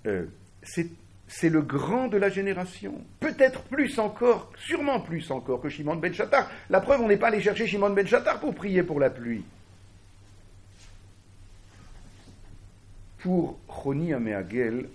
Euh, 0.06 0.26
c'est 0.62 1.50
le 1.50 1.62
grand 1.62 2.10
de 2.10 2.18
la 2.18 2.28
génération. 2.28 3.06
Peut-être 3.22 3.64
plus 3.64 4.00
encore, 4.00 4.52
sûrement 4.58 5.00
plus 5.00 5.32
encore 5.32 5.62
que 5.62 5.70
Shimon 5.70 5.96
ben 5.96 6.14
Chattar. 6.14 6.52
La 6.70 6.82
preuve, 6.82 7.00
on 7.00 7.08
n'est 7.08 7.16
pas 7.16 7.28
allé 7.28 7.40
chercher 7.40 7.68
Shimon 7.68 7.92
ben 7.92 8.06
Chattar 8.06 8.42
pour 8.42 8.54
prier 8.54 8.84
pour 8.84 9.00
la 9.00 9.10
pluie. 9.10 9.46
Pour 13.24 13.58
Choni 13.70 14.14
Améagel, 14.14 14.90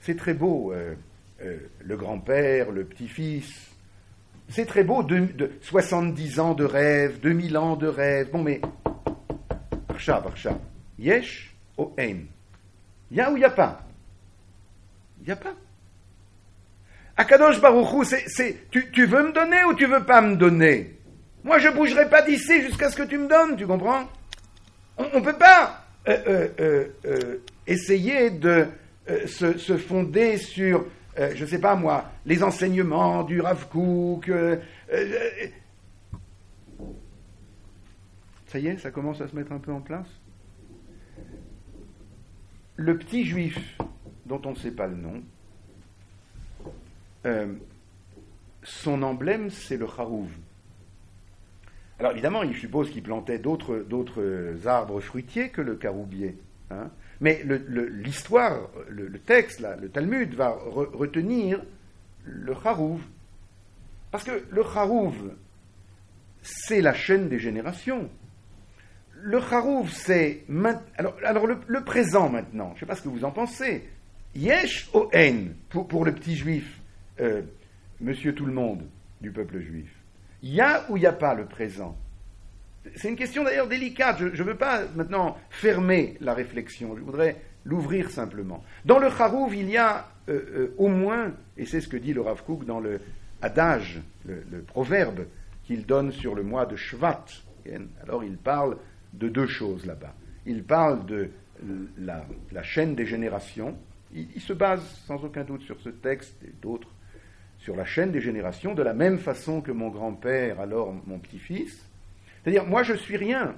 c'est 0.00 0.16
très 0.16 0.34
beau, 0.34 0.72
euh, 0.72 0.96
euh, 1.40 1.56
le 1.78 1.96
grand-père, 1.96 2.72
le 2.72 2.84
petit-fils. 2.84 3.48
C'est 4.48 4.66
très 4.66 4.82
beau, 4.82 5.04
de, 5.04 5.52
70 5.60 6.40
ans 6.40 6.54
de 6.54 6.64
rêve, 6.64 7.20
2000 7.20 7.56
ans 7.56 7.76
de 7.76 7.86
rêve. 7.86 8.30
Bon, 8.32 8.42
mais, 8.42 8.60
Arshav, 9.88 10.26
Arshav, 10.26 10.58
Yesh 10.98 11.54
ou 11.78 11.92
Ein. 11.96 12.26
A 13.16 13.30
ou 13.30 13.36
y 13.36 13.44
a 13.44 13.50
pas? 13.50 13.86
Il 15.20 15.26
n'y 15.26 15.32
a 15.32 15.36
pas. 15.36 15.54
Akadosh 17.16 17.60
Baruchou, 17.60 18.02
c'est, 18.02 18.68
tu, 18.72 18.90
tu, 18.90 19.06
veux 19.06 19.28
me 19.28 19.32
donner 19.32 19.62
ou 19.62 19.74
tu 19.74 19.86
veux 19.86 20.04
pas 20.04 20.22
me 20.22 20.34
donner? 20.34 20.98
Moi, 21.44 21.60
je 21.60 21.68
bougerai 21.68 22.10
pas 22.10 22.22
d'ici 22.22 22.62
jusqu'à 22.62 22.90
ce 22.90 22.96
que 22.96 23.04
tu 23.04 23.16
me 23.16 23.28
donnes, 23.28 23.56
tu 23.56 23.64
comprends? 23.64 24.08
On 24.98 25.04
ne 25.04 25.24
peut 25.24 25.38
pas 25.38 25.81
euh, 26.08 26.48
euh, 26.58 26.86
euh, 27.04 27.38
essayer 27.66 28.30
de 28.30 28.66
se, 29.26 29.76
fonder 29.76 30.36
sur, 30.36 30.86
je 31.16 31.40
ne 31.40 31.46
sais 31.46 31.60
pas 31.60 31.76
moi, 31.76 32.10
les 32.26 32.42
enseignements 32.42 33.22
du 33.22 33.40
Rav 33.40 33.68
Kook. 33.68 34.30
ça 38.46 38.58
y 38.58 38.66
est, 38.66 38.78
ça 38.78 38.90
commence 38.90 39.20
à 39.20 39.28
se 39.28 39.36
mettre 39.36 39.52
un 39.52 39.58
peu 39.58 39.72
en 39.72 39.80
place. 39.80 40.08
Le 42.76 42.98
petit 42.98 43.24
juif 43.24 43.78
dont 44.26 44.40
on 44.44 44.50
ne 44.50 44.56
sait 44.56 44.72
pas 44.72 44.88
le 44.88 44.96
nom. 44.96 45.22
Son 48.64 49.02
emblème, 49.02 49.50
c'est 49.50 49.76
le 49.76 49.86
charouv. 49.86 50.28
Alors 52.02 52.14
évidemment, 52.14 52.42
il 52.42 52.56
suppose 52.56 52.90
qu'il 52.90 53.04
plantait 53.04 53.38
d'autres, 53.38 53.86
arbres 54.66 54.98
fruitiers 54.98 55.50
que 55.50 55.60
le 55.60 55.76
caroubier. 55.76 56.36
Hein. 56.72 56.90
Mais 57.20 57.44
l'histoire, 57.92 58.58
le, 58.88 59.08
texte, 59.20 59.64
le 59.80 59.88
Talmud 59.88 60.34
va 60.34 60.48
retenir 60.50 61.62
le 62.24 62.54
charouv. 62.60 63.00
Parce 64.10 64.24
que 64.24 64.42
le 64.50 64.64
charouv, 64.64 65.14
c'est 66.42 66.80
la 66.80 66.92
chaîne 66.92 67.28
des 67.28 67.38
générations 67.38 68.10
le 69.22 69.40
charouv, 69.40 69.88
c'est. 69.92 70.42
Alors, 70.96 71.46
le, 71.46 71.84
présent 71.84 72.28
maintenant, 72.28 72.70
je 72.70 72.74
ne 72.74 72.80
sais 72.80 72.86
pas 72.86 72.96
ce 72.96 73.02
que 73.02 73.08
vous 73.08 73.24
en 73.24 73.30
pensez. 73.30 73.88
Yesh 74.34 74.90
o 74.94 75.08
en, 75.14 75.84
pour, 75.84 76.04
le 76.04 76.12
petit 76.12 76.34
juif, 76.34 76.80
euh, 77.20 77.42
monsieur 78.00 78.34
tout 78.34 78.46
le 78.46 78.52
monde 78.52 78.82
du 79.20 79.30
peuple 79.30 79.60
juif. 79.60 80.01
Y 80.42 80.60
a 80.60 80.84
ou 80.90 80.96
y 80.96 81.06
a 81.06 81.12
pas 81.12 81.34
le 81.34 81.46
présent? 81.46 81.96
C'est 82.96 83.08
une 83.08 83.16
question 83.16 83.44
d'ailleurs 83.44 83.68
délicate. 83.68 84.18
Je 84.18 84.42
ne 84.42 84.48
veux 84.48 84.56
pas 84.56 84.82
maintenant 84.96 85.36
fermer 85.50 86.16
la 86.20 86.34
réflexion. 86.34 86.96
Je 86.96 87.02
voudrais 87.02 87.36
l'ouvrir 87.64 88.10
simplement. 88.10 88.64
Dans 88.84 88.98
le 88.98 89.06
Harouv, 89.06 89.54
il 89.54 89.70
y 89.70 89.76
a 89.76 90.08
euh, 90.28 90.40
euh, 90.54 90.74
au 90.78 90.88
moins, 90.88 91.32
et 91.56 91.64
c'est 91.64 91.80
ce 91.80 91.88
que 91.88 91.96
dit 91.96 92.12
le 92.12 92.20
Rav 92.20 92.42
dans 92.66 92.80
le 92.80 93.00
adage, 93.40 94.00
le, 94.24 94.62
proverbe 94.62 95.26
qu'il 95.64 95.84
donne 95.84 96.12
sur 96.12 96.34
le 96.34 96.42
mois 96.42 96.66
de 96.66 96.76
Shvat. 96.76 97.24
Alors 98.02 98.24
il 98.24 98.36
parle 98.36 98.76
de 99.12 99.28
deux 99.28 99.46
choses 99.46 99.84
là-bas. 99.84 100.14
il 100.46 100.64
parle 100.64 101.04
de 101.06 101.30
la, 101.98 102.62
chaîne 102.62 102.94
des 102.94 103.06
générations. 103.06 103.76
Il, 104.14 104.40
se 104.40 104.52
base 104.52 104.82
sans 105.06 105.24
aucun 105.24 105.44
doute 105.44 105.62
sur 105.62 105.80
ce 105.80 105.88
texte 105.88 106.36
et 106.44 106.52
d'autres 106.60 106.88
sur 107.62 107.76
la 107.76 107.84
chaîne 107.84 108.10
des 108.10 108.20
générations, 108.20 108.74
de 108.74 108.82
la 108.82 108.92
même 108.92 109.18
façon 109.18 109.60
que 109.60 109.70
mon 109.70 109.88
grand-père, 109.88 110.60
alors 110.60 110.92
mon 111.06 111.18
petit-fils. 111.18 111.88
C'est-à-dire, 112.42 112.66
moi 112.66 112.82
je 112.82 112.94
suis 112.94 113.16
rien, 113.16 113.54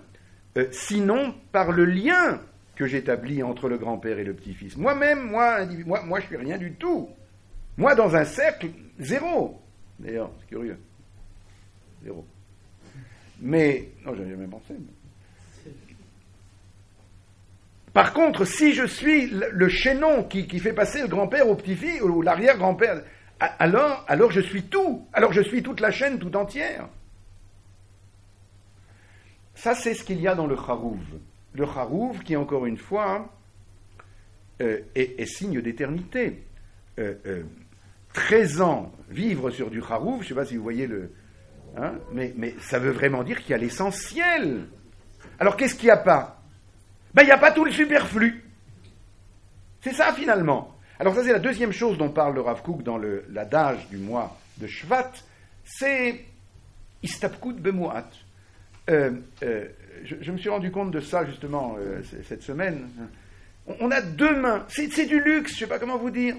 euh, 0.58 0.66
sinon 0.70 1.34
par 1.52 1.72
le 1.72 1.86
lien 1.86 2.40
que 2.76 2.86
j'établis 2.86 3.42
entre 3.42 3.68
le 3.68 3.78
grand-père 3.78 4.18
et 4.18 4.24
le 4.24 4.34
petit-fils. 4.34 4.76
Moi-même, 4.76 5.22
moi, 5.22 5.64
moi, 5.86 6.20
je 6.20 6.26
suis 6.26 6.36
rien 6.36 6.58
du 6.58 6.72
tout. 6.72 7.08
Moi, 7.78 7.94
dans 7.94 8.14
un 8.14 8.24
cercle, 8.24 8.68
zéro. 8.98 9.60
D'ailleurs, 9.98 10.30
c'est 10.40 10.48
curieux. 10.48 10.78
Zéro. 12.02 12.26
Mais, 13.40 13.88
non, 14.04 14.14
j'avais 14.14 14.30
jamais 14.30 14.46
pensé. 14.46 14.74
Par 17.92 18.12
contre, 18.12 18.44
si 18.44 18.74
je 18.74 18.84
suis 18.84 19.30
le, 19.30 19.68
chaînon 19.68 20.24
qui, 20.24 20.58
fait 20.58 20.72
passer 20.72 21.00
le 21.00 21.08
grand-père 21.08 21.48
au 21.48 21.54
petit-fils 21.54 22.02
ou 22.02 22.22
l'arrière-grand-père, 22.22 23.02
alors, 23.40 24.04
alors 24.08 24.30
je 24.30 24.40
suis 24.40 24.64
tout. 24.64 25.06
Alors 25.12 25.32
je 25.32 25.42
suis 25.42 25.62
toute 25.62 25.80
la 25.80 25.90
chaîne 25.90 26.18
tout 26.18 26.34
entière. 26.36 26.88
Ça, 29.54 29.74
c'est 29.74 29.94
ce 29.94 30.04
qu'il 30.04 30.20
y 30.20 30.28
a 30.28 30.34
dans 30.34 30.46
le 30.46 30.56
Harouv. 30.56 31.00
Le 31.54 31.64
Harouv, 31.64 32.22
qui, 32.22 32.36
encore 32.36 32.66
une 32.66 32.76
fois, 32.76 33.32
euh, 34.60 34.80
est, 34.94 35.26
signe 35.26 35.60
d'éternité. 35.60 36.44
Euh, 36.98 37.14
euh, 37.26 37.42
13 38.12 38.60
ans 38.60 38.92
vivre 39.08 39.50
sur 39.50 39.70
du 39.70 39.82
Harouv, 39.82 40.18
je 40.18 40.24
ne 40.24 40.28
sais 40.28 40.34
pas 40.34 40.44
si 40.44 40.56
vous 40.56 40.62
voyez 40.62 40.86
le. 40.86 41.10
Hein, 41.76 41.94
mais, 42.12 42.32
mais 42.36 42.54
ça 42.60 42.78
veut 42.78 42.92
vraiment 42.92 43.24
dire 43.24 43.40
qu'il 43.40 43.50
y 43.50 43.54
a 43.54 43.58
l'essentiel. 43.58 44.66
Alors 45.40 45.56
qu'est-ce 45.56 45.74
qu'il 45.74 45.86
n'y 45.86 45.90
a 45.90 45.96
pas? 45.96 46.40
Ben 47.12 47.22
il 47.22 47.26
n'y 47.26 47.32
a 47.32 47.38
pas 47.38 47.50
tout 47.50 47.64
le 47.64 47.72
superflu. 47.72 48.44
C'est 49.80 49.94
ça 49.94 50.12
finalement. 50.12 50.73
Alors 51.00 51.14
ça 51.14 51.24
c'est 51.24 51.32
la 51.32 51.40
deuxième 51.40 51.72
chose 51.72 51.98
dont 51.98 52.10
parle 52.10 52.34
le 52.34 52.40
Rav 52.40 52.62
Kook 52.62 52.82
dans 52.82 52.98
l'adage 52.98 53.88
du 53.88 53.96
mois 53.96 54.38
de 54.58 54.68
Shvat, 54.68 55.10
c'est 55.64 56.24
Istapkut 57.02 57.54
Bemuat. 57.54 58.08
Euh, 58.90 59.10
euh, 59.42 59.66
je, 60.04 60.30
me 60.30 60.36
suis 60.36 60.50
rendu 60.50 60.70
compte 60.70 60.92
de 60.92 61.00
ça 61.00 61.24
justement 61.24 61.76
euh, 61.78 62.02
cette 62.28 62.42
semaine. 62.42 62.88
On, 63.80 63.90
a 63.90 64.02
deux 64.02 64.38
mains, 64.40 64.66
c'est 64.68 65.06
du 65.06 65.20
luxe, 65.20 65.52
je 65.52 65.56
ne 65.56 65.58
sais 65.60 65.66
pas 65.66 65.78
comment 65.78 65.96
vous 65.96 66.10
dire. 66.10 66.36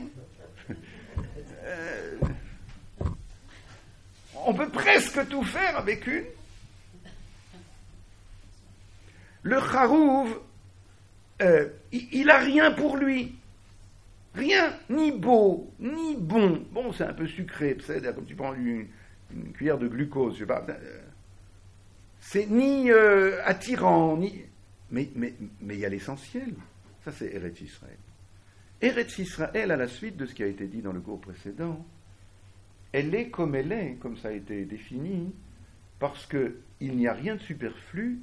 on 4.45 4.53
peut 4.53 4.69
presque 4.69 5.27
tout 5.27 5.43
faire 5.43 5.77
avec 5.77 6.05
une. 6.07 6.23
Le 9.41 9.57
Harouv, 9.57 10.39
il 11.91 12.25
n'a 12.25 12.37
rien 12.37 12.71
pour 12.71 12.95
lui. 12.95 13.35
Rien, 14.35 14.73
ni 14.89 15.11
beau, 15.11 15.71
ni 15.79 16.15
bon. 16.17 16.65
Bon, 16.71 16.91
c'est 16.91 17.05
un 17.05 17.13
peu 17.13 17.27
sucré, 17.27 17.77
c'est 17.85 18.03
comme 18.13 18.25
tu 18.25 18.35
prends 18.35 18.53
une, 18.53 18.87
cuillère 19.53 19.77
de 19.77 19.87
glucose, 19.87 20.33
je 20.35 20.39
sais 20.39 20.45
pas. 20.45 20.65
C'est 22.19 22.47
ni 22.47 22.91
euh, 22.91 23.41
attirant, 23.45 24.17
ni. 24.17 24.41
Mais 24.91 25.09
il 25.61 25.79
y 25.79 25.85
a 25.85 25.89
l'essentiel. 25.89 26.53
Ça, 27.03 27.11
c'est 27.11 27.33
Eretz 27.33 27.61
Israël. 27.61 27.97
Eretz 28.81 29.19
Israël, 29.19 29.71
à 29.71 29.77
la 29.77 29.87
suite 29.87 30.17
de 30.17 30.25
ce 30.25 30.33
qui 30.33 30.43
a 30.43 30.47
été 30.47 30.67
dit 30.67 30.81
dans 30.81 30.91
le 30.91 30.99
cours 30.99 31.21
précédent, 31.21 31.85
elle 32.91 33.13
est 33.15 33.29
comme 33.29 33.55
elle 33.55 33.71
est, 33.71 33.95
comme 33.99 34.17
ça 34.17 34.29
a 34.29 34.31
été 34.31 34.65
défini, 34.65 35.33
parce 35.99 36.25
qu'il 36.25 36.95
n'y 36.95 37.07
a 37.07 37.13
rien 37.13 37.35
de 37.35 37.41
superflu, 37.41 38.21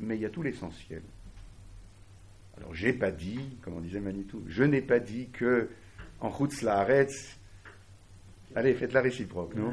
mais 0.00 0.16
il 0.16 0.22
y 0.22 0.26
a 0.26 0.30
tout 0.30 0.42
l'essentiel. 0.42 1.02
Alors, 2.56 2.74
j'ai 2.74 2.92
pas 2.92 3.10
dit, 3.10 3.40
comme 3.62 3.74
on 3.76 3.80
disait 3.80 4.00
Manitou, 4.00 4.42
je 4.48 4.64
n'ai 4.64 4.82
pas 4.82 4.98
dit 4.98 5.28
que 5.32 5.68
en 6.20 6.30
Chutz 6.30 6.62
Laaretz, 6.62 7.36
allez, 8.54 8.74
faites 8.74 8.92
la 8.92 9.00
réciproque, 9.00 9.54
non? 9.54 9.72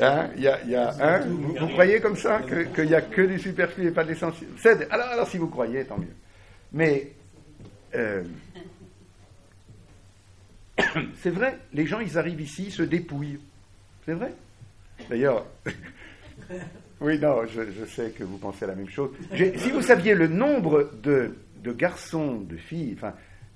Hein, 0.00 0.30
y 0.36 0.46
a, 0.46 0.62
y 0.64 0.74
a, 0.74 1.20
vous, 1.20 1.68
croyez 1.68 2.00
comme 2.00 2.16
ça 2.16 2.42
qu'il 2.74 2.86
n'y 2.86 2.94
a 2.94 3.00
que 3.00 3.22
du 3.22 3.38
superflu 3.38 3.86
et 3.86 3.90
pas 3.90 4.04
de 4.04 4.10
l'essentiel? 4.10 4.48
Alors, 4.90 5.06
alors, 5.08 5.28
si 5.28 5.38
vous 5.38 5.48
croyez, 5.48 5.84
tant 5.84 5.98
mieux. 5.98 6.14
Mais 6.72 7.12
euh, 7.94 8.24
c'est 11.22 11.30
vrai, 11.30 11.58
les 11.72 11.86
gens, 11.86 12.00
ils 12.00 12.18
arrivent 12.18 12.40
ici, 12.40 12.64
ils 12.66 12.72
se 12.72 12.82
dépouillent. 12.82 13.40
C'est 14.04 14.14
vrai? 14.14 14.32
D'ailleurs, 15.08 15.46
oui, 17.00 17.18
non, 17.18 17.42
je, 17.46 17.84
sais 17.86 18.10
que 18.10 18.24
vous 18.24 18.38
pensez 18.38 18.66
la 18.66 18.74
même 18.74 18.90
chose. 18.90 19.10
Si 19.34 19.70
vous 19.70 19.82
saviez 19.82 20.14
le 20.14 20.28
nombre 20.28 20.90
de 21.02 21.34
de 21.64 21.72
garçons, 21.72 22.40
de 22.40 22.56
filles, 22.56 22.94
enfin, 22.96 23.14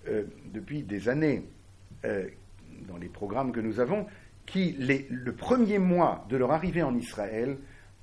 euh, 0.08 0.24
depuis 0.52 0.82
des 0.82 1.08
années, 1.08 1.44
euh, 2.04 2.26
dans 2.88 2.96
les 2.96 3.08
programmes 3.08 3.52
que 3.52 3.60
nous 3.60 3.80
avons, 3.80 4.06
qui, 4.46 4.74
les, 4.78 5.06
le 5.10 5.32
premier 5.32 5.78
mois 5.78 6.26
de 6.30 6.36
leur 6.36 6.50
arrivée 6.52 6.82
en 6.82 6.96
Israël, 6.96 7.58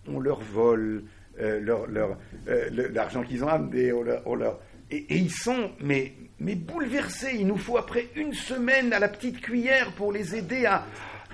on 0.07 0.19
leur 0.19 0.39
vole 0.39 1.03
euh, 1.39 1.59
leur, 1.59 1.87
leur, 1.87 2.17
l'argent 2.45 3.23
qu'ils 3.23 3.43
ont 3.43 3.47
amené, 3.47 3.91
on 3.91 4.35
leur, 4.35 4.59
et, 4.91 5.05
ils 5.09 5.31
sont 5.31 5.71
mais, 5.81 6.13
mais 6.39 6.55
bouleversés. 6.55 7.37
Il 7.39 7.47
nous 7.47 7.57
faut 7.57 7.77
après 7.77 8.07
une 8.15 8.33
semaine 8.33 8.93
à 8.93 8.99
la 8.99 9.07
petite 9.07 9.41
cuillère 9.41 9.91
pour 9.93 10.11
les 10.11 10.35
aider 10.35 10.65
à 10.65 10.85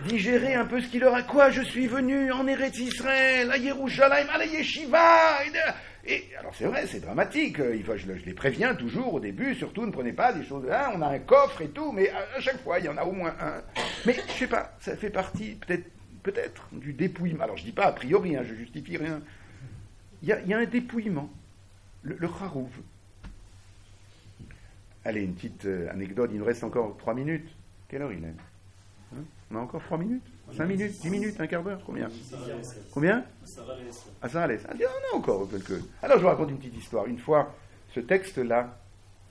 digérer 0.07 0.53
un 0.53 0.65
peu 0.65 0.81
ce 0.81 0.87
qui 0.87 0.99
leur 0.99 1.13
a. 1.13 1.23
Quoi 1.23 1.49
Je 1.51 1.61
suis 1.61 1.87
venu 1.87 2.31
en 2.31 2.47
Eretz 2.47 2.77
Israël, 2.79 3.51
à 3.51 3.57
Yerushalayim, 3.57 4.27
à 4.29 4.37
la 4.37 4.45
Yeshiva. 4.45 5.43
Et 6.05 6.25
alors 6.39 6.53
c'est 6.55 6.65
vrai, 6.65 6.87
c'est 6.87 6.99
dramatique. 6.99 7.59
Euh, 7.59 7.77
je, 7.95 8.11
les 8.25 8.33
préviens 8.33 8.73
toujours 8.73 9.13
au 9.13 9.19
début, 9.19 9.53
surtout 9.55 9.85
ne 9.85 9.91
prenez 9.91 10.13
pas 10.13 10.33
des 10.33 10.43
choses. 10.43 10.65
Hein, 10.71 10.91
on 10.95 11.01
a 11.01 11.07
un 11.07 11.19
coffre 11.19 11.61
et 11.61 11.69
tout, 11.69 11.91
mais 11.91 12.09
à, 12.09 12.39
chaque 12.39 12.61
fois 12.63 12.79
il 12.79 12.85
y 12.85 12.89
en 12.89 12.97
a 12.97 13.03
au 13.03 13.11
moins 13.11 13.35
un. 13.39 13.61
Mais 14.05 14.15
je 14.27 14.33
sais 14.33 14.47
pas, 14.47 14.75
ça 14.79 14.95
fait 14.95 15.11
partie 15.11 15.55
peut-être 15.55 15.85
peut-être 16.23 16.67
du 16.71 16.93
dépouillement. 16.93 17.43
Alors 17.43 17.57
je 17.57 17.63
dis 17.63 17.71
pas 17.71 17.85
a 17.85 17.91
priori, 17.91 18.35
hein, 18.35 18.43
je 18.43 18.55
justifie 18.55 18.97
rien. 18.97 19.21
Il 20.23 20.29
y 20.29 20.53
a, 20.53 20.57
un 20.57 20.65
dépouillement, 20.65 21.31
le, 22.03 22.15
le 22.19 22.29
Allez, 25.03 25.23
une 25.23 25.33
petite 25.33 25.65
euh, 25.65 25.89
anecdote. 25.89 26.29
Il 26.31 26.39
nous 26.39 26.45
reste 26.45 26.63
encore 26.63 26.95
trois 26.97 27.15
minutes. 27.15 27.49
Quelle 27.87 28.03
heure 28.03 28.13
il 28.13 28.23
est? 28.23 28.35
On 29.51 29.57
a 29.57 29.59
encore 29.59 29.83
trois 29.83 29.97
minutes 29.97 30.23
5 30.55 30.65
minutes, 30.65 31.01
10 31.01 31.09
minutes, 31.09 31.39
un 31.39 31.47
quart 31.47 31.63
d'heure 31.63 31.81
Combien 31.85 32.09
Combien 32.91 33.25
À 34.21 34.29
Saint-Alès. 34.29 34.61
Ah, 34.67 34.73
on 34.77 35.15
a 35.15 35.19
encore 35.19 35.49
quelques. 35.49 35.81
Alors 36.01 36.17
je 36.17 36.23
vous 36.23 36.27
raconte 36.27 36.49
une 36.49 36.57
petite 36.57 36.77
histoire. 36.77 37.05
Une 37.05 37.17
fois, 37.17 37.55
ce 37.93 38.01
texte-là, 38.01 38.77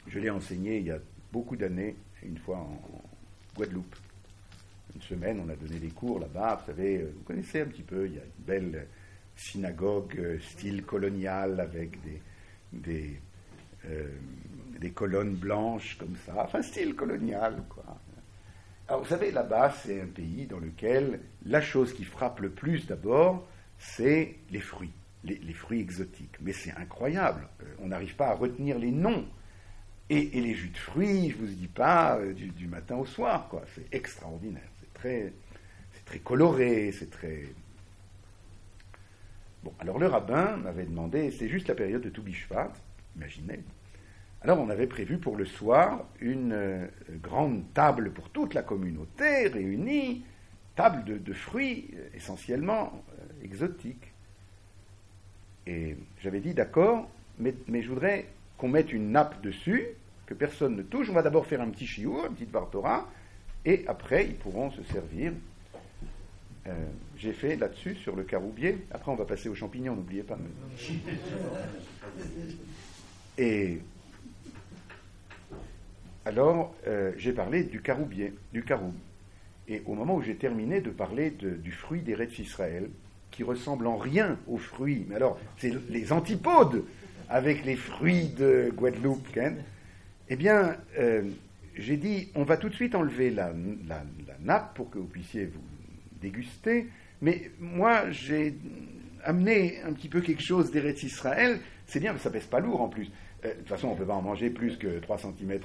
je 0.06 0.18
l'ai 0.18 0.30
enseigné 0.30 0.78
il 0.78 0.86
y 0.86 0.90
a 0.90 0.98
beaucoup 1.32 1.56
d'années, 1.56 1.96
une 2.22 2.38
fois 2.38 2.56
en 2.56 2.80
Guadeloupe. 3.56 3.96
Une 4.94 5.02
semaine, 5.02 5.42
on 5.46 5.48
a 5.50 5.56
donné 5.56 5.78
des 5.78 5.90
cours 5.90 6.18
là-bas. 6.20 6.60
Vous 6.60 6.72
savez, 6.72 6.98
euh, 6.98 7.12
vous 7.16 7.22
connaissez 7.22 7.60
un 7.60 7.66
petit 7.66 7.82
peu, 7.82 8.06
il 8.06 8.14
y 8.14 8.18
a 8.18 8.22
une 8.22 8.44
belle 8.44 8.86
synagogue 9.36 10.18
euh, 10.18 10.38
style 10.40 10.84
colonial 10.84 11.60
avec 11.60 12.02
des, 12.02 12.22
des, 12.72 13.20
euh, 13.86 14.08
des 14.80 14.90
colonnes 14.90 15.36
blanches 15.36 15.96
comme 15.98 16.16
ça. 16.26 16.44
Enfin, 16.44 16.62
style 16.62 16.94
colonial, 16.94 17.62
quoi. 17.68 17.84
Vous 18.98 19.06
savez, 19.06 19.30
là-bas, 19.30 19.72
c'est 19.82 20.00
un 20.00 20.06
pays 20.06 20.46
dans 20.46 20.58
lequel 20.58 21.20
la 21.46 21.60
chose 21.60 21.94
qui 21.94 22.04
frappe 22.04 22.40
le 22.40 22.50
plus 22.50 22.86
d'abord, 22.86 23.46
c'est 23.78 24.36
les 24.50 24.60
fruits, 24.60 24.92
les, 25.22 25.52
fruits 25.52 25.80
exotiques. 25.80 26.36
Mais 26.40 26.52
c'est 26.52 26.72
incroyable, 26.72 27.48
euh, 27.62 27.66
on 27.80 27.88
n'arrive 27.88 28.16
pas 28.16 28.28
à 28.28 28.34
retenir 28.34 28.78
les 28.78 28.90
noms. 28.90 29.26
Et, 30.08 30.28
les 30.40 30.54
jus 30.54 30.70
de 30.70 30.76
fruits, 30.76 31.30
je 31.30 31.36
ne 31.36 31.46
vous 31.46 31.54
dis 31.54 31.68
pas, 31.68 32.18
euh, 32.18 32.34
du, 32.34 32.66
matin 32.66 32.96
au 32.96 33.06
soir, 33.06 33.46
quoi. 33.48 33.62
C'est 33.76 33.94
extraordinaire, 33.94 34.68
c'est 34.80 34.92
très, 34.92 35.32
c'est 35.92 36.04
très 36.04 36.18
coloré, 36.18 36.90
c'est 36.90 37.10
très... 37.10 37.44
Bon, 39.62 39.72
alors 39.78 40.00
le 40.00 40.08
rabbin 40.08 40.56
m'avait 40.56 40.86
demandé, 40.86 41.30
c'est 41.30 41.48
juste 41.48 41.68
la 41.68 41.76
période 41.76 42.02
de 42.02 42.10
Toubishvat, 42.10 42.72
imaginez, 43.14 43.60
alors 44.42 44.58
on 44.58 44.70
avait 44.70 44.86
prévu 44.86 45.18
pour 45.18 45.36
le 45.36 45.44
soir 45.44 46.04
une 46.18 46.52
euh, 46.52 46.86
grande 47.22 47.62
table 47.74 48.10
pour 48.10 48.30
toute 48.30 48.54
la 48.54 48.62
communauté 48.62 49.48
réunie, 49.48 50.24
table 50.76 51.22
de, 51.22 51.32
fruits 51.34 51.90
euh, 51.94 52.08
essentiellement 52.14 53.04
euh, 53.10 53.44
exotiques. 53.44 54.12
Et 55.66 55.96
j'avais 56.22 56.40
dit 56.40 56.54
d'accord, 56.54 57.08
mais, 57.38 57.54
je 57.82 57.88
voudrais 57.88 58.28
qu'on 58.56 58.68
mette 58.68 58.92
une 58.92 59.12
nappe 59.12 59.42
dessus, 59.42 59.88
que 60.24 60.32
personne 60.32 60.74
ne 60.74 60.82
touche. 60.82 61.10
On 61.10 61.14
va 61.14 61.22
d'abord 61.22 61.46
faire 61.46 61.60
un 61.60 61.68
petit 61.68 61.86
chiou, 61.86 62.18
un 62.24 62.32
petit 62.32 62.46
vartora, 62.46 63.08
et 63.66 63.84
après 63.88 64.26
ils 64.26 64.36
pourront 64.36 64.70
se 64.70 64.82
servir. 64.84 65.32
J'ai 67.16 67.32
fait 67.32 67.56
là-dessus 67.56 67.96
sur 67.96 68.14
le 68.14 68.22
caroubier. 68.22 68.86
Après 68.92 69.10
on 69.10 69.16
va 69.16 69.24
passer 69.24 69.48
aux 69.48 69.54
champignons, 69.54 69.96
n'oubliez 69.96 70.22
pas. 70.22 70.38
Et 73.38 73.80
alors 76.24 76.74
euh, 76.86 77.12
j'ai 77.16 77.32
parlé 77.32 77.64
du 77.64 77.80
caroubier, 77.80 78.34
du 78.52 78.62
caroub. 78.62 78.94
Et 79.68 79.82
au 79.86 79.94
moment 79.94 80.16
où 80.16 80.22
j'ai 80.22 80.36
terminé 80.36 80.80
de 80.80 80.90
parler 80.90 81.30
du 81.30 81.72
fruit 81.72 82.00
des 82.00 82.12
d'Eretz 82.12 82.38
Israël, 82.38 82.90
qui 83.30 83.44
ressemble 83.44 83.86
en 83.86 83.96
rien 83.96 84.36
au 84.48 84.58
fruit, 84.58 85.06
mais 85.08 85.14
alors 85.14 85.38
c'est 85.58 85.72
les 85.88 86.12
antipodes 86.12 86.84
avec 87.28 87.64
les 87.64 87.76
fruits 87.76 88.28
de 88.36 88.72
Guadeloupe. 88.74 89.28
Eh 90.28 90.36
bien, 90.36 90.76
euh, 90.98 91.22
j'ai 91.74 91.96
dit, 91.96 92.28
on 92.34 92.42
va 92.42 92.56
tout 92.56 92.68
de 92.68 92.74
suite 92.74 92.94
enlever 92.94 93.30
la, 93.30 93.52
la, 93.88 94.02
nappe 94.40 94.74
pour 94.74 94.90
que 94.90 94.98
vous 94.98 95.06
puissiez 95.06 95.46
vous 95.46 95.60
déguster. 96.20 96.88
Mais 97.22 97.50
moi, 97.60 98.10
j'ai 98.10 98.56
amené 99.24 99.80
un 99.84 99.92
petit 99.92 100.08
peu 100.08 100.20
quelque 100.20 100.42
chose 100.42 100.70
d'Eretz 100.72 101.02
Israël. 101.02 101.60
C'est 101.86 102.00
bien, 102.00 102.12
mais 102.12 102.18
ça 102.18 102.30
pèse 102.30 102.46
pas 102.46 102.60
lourd 102.60 102.80
en 102.80 102.88
plus. 102.88 103.10
Euh, 103.44 103.48
de 103.48 103.58
toute 103.58 103.68
façon, 103.68 103.88
on 103.88 103.94
ne 103.94 103.98
peut 103.98 104.04
pas 104.04 104.14
en 104.14 104.22
manger 104.22 104.50
plus 104.50 104.76
que 104.76 104.98
3 104.98 105.18
cm. 105.18 105.60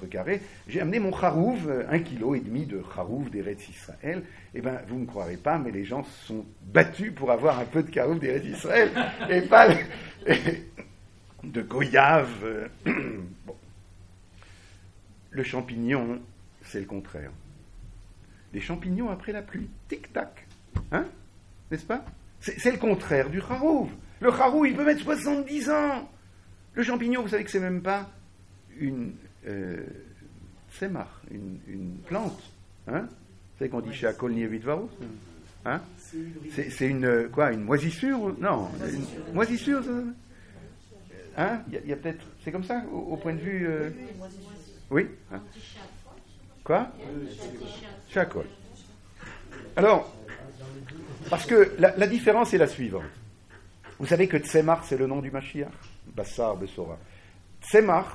J'ai 0.67 0.81
amené 0.81 0.99
mon 0.99 1.15
charouv, 1.15 1.69
euh, 1.69 1.83
un 1.89 1.99
kilo 1.99 2.35
et 2.35 2.39
demi 2.39 2.65
de 2.65 2.81
charouv 2.93 3.29
d'Eretz 3.29 3.67
Israël. 3.67 4.23
Eh 4.53 4.61
bien, 4.61 4.79
vous 4.87 4.99
ne 4.99 5.05
croirez 5.05 5.37
pas, 5.37 5.57
mais 5.57 5.71
les 5.71 5.83
gens 5.83 6.03
se 6.03 6.27
sont 6.27 6.45
battus 6.61 7.13
pour 7.13 7.31
avoir 7.31 7.59
un 7.59 7.65
peu 7.65 7.83
de 7.83 7.93
charouv 7.93 8.19
d'Eretz 8.19 8.45
Israël 8.45 8.91
et 9.29 9.41
pas 9.41 9.67
de 11.43 11.61
goyave. 11.61 12.69
bon. 12.85 13.55
Le 15.31 15.43
champignon, 15.43 16.21
c'est 16.63 16.79
le 16.79 16.85
contraire. 16.85 17.31
Les 18.53 18.61
champignons 18.61 19.09
après 19.09 19.33
la 19.33 19.41
pluie, 19.41 19.69
tic-tac. 19.89 20.47
Hein 20.93 21.05
N'est-ce 21.69 21.85
pas? 21.85 22.05
C'est 22.39 22.71
le 22.71 22.77
contraire 22.77 23.29
du 23.29 23.41
charouv. 23.41 23.89
Le 24.21 24.31
charouv, 24.31 24.67
il 24.67 24.75
peut 24.75 24.85
mettre 24.85 25.01
70 25.01 25.69
ans. 25.71 26.09
Le 26.75 26.83
champignon, 26.83 27.21
vous 27.21 27.29
savez 27.29 27.43
que 27.43 27.51
c'est 27.51 27.59
même 27.59 27.81
pas 27.81 28.09
une 28.77 29.13
euh, 29.47 29.83
une, 31.31 31.59
une, 31.67 31.97
plante. 32.05 32.41
Hein 32.87 33.07
vous 33.07 33.59
savez 33.59 33.69
qu'on 33.69 33.79
dit 33.79 33.93
chez 33.93 34.07
Akol 34.07 34.33
Varus 34.59 34.89
hein 35.65 35.81
C'est 36.51 36.87
une 36.87 37.29
quoi 37.31 37.53
Une 37.53 37.63
moisissure 37.63 38.35
Non, 38.39 38.69
une 38.85 39.33
moisissure. 39.33 39.81
Hein 41.37 41.61
Il 41.71 41.89
y 41.89 41.93
a, 41.93 41.95
peut-être. 41.95 42.25
C'est 42.43 42.51
comme 42.51 42.65
ça 42.65 42.83
au, 42.91 43.15
point 43.15 43.33
de 43.33 43.39
vue. 43.39 43.67
Euh, 43.67 43.89
oui. 44.91 45.07
Hein 45.31 45.41
quoi? 46.65 46.91
Chakol. 48.09 48.45
Alors, 49.77 50.13
parce 51.29 51.45
que 51.45 51.71
la, 51.79 51.95
la 51.95 52.07
différence 52.07 52.53
est 52.53 52.57
la 52.57 52.67
suivante. 52.67 53.03
Vous 53.97 54.07
savez 54.07 54.27
que 54.27 54.37
Tsemar, 54.37 54.83
c'est 54.83 54.97
le 54.97 55.07
nom 55.07 55.21
du 55.21 55.31
Mashiach? 55.31 55.69
Bassar 56.15 56.55
Besora. 56.57 56.97
Tzemach 57.61 58.07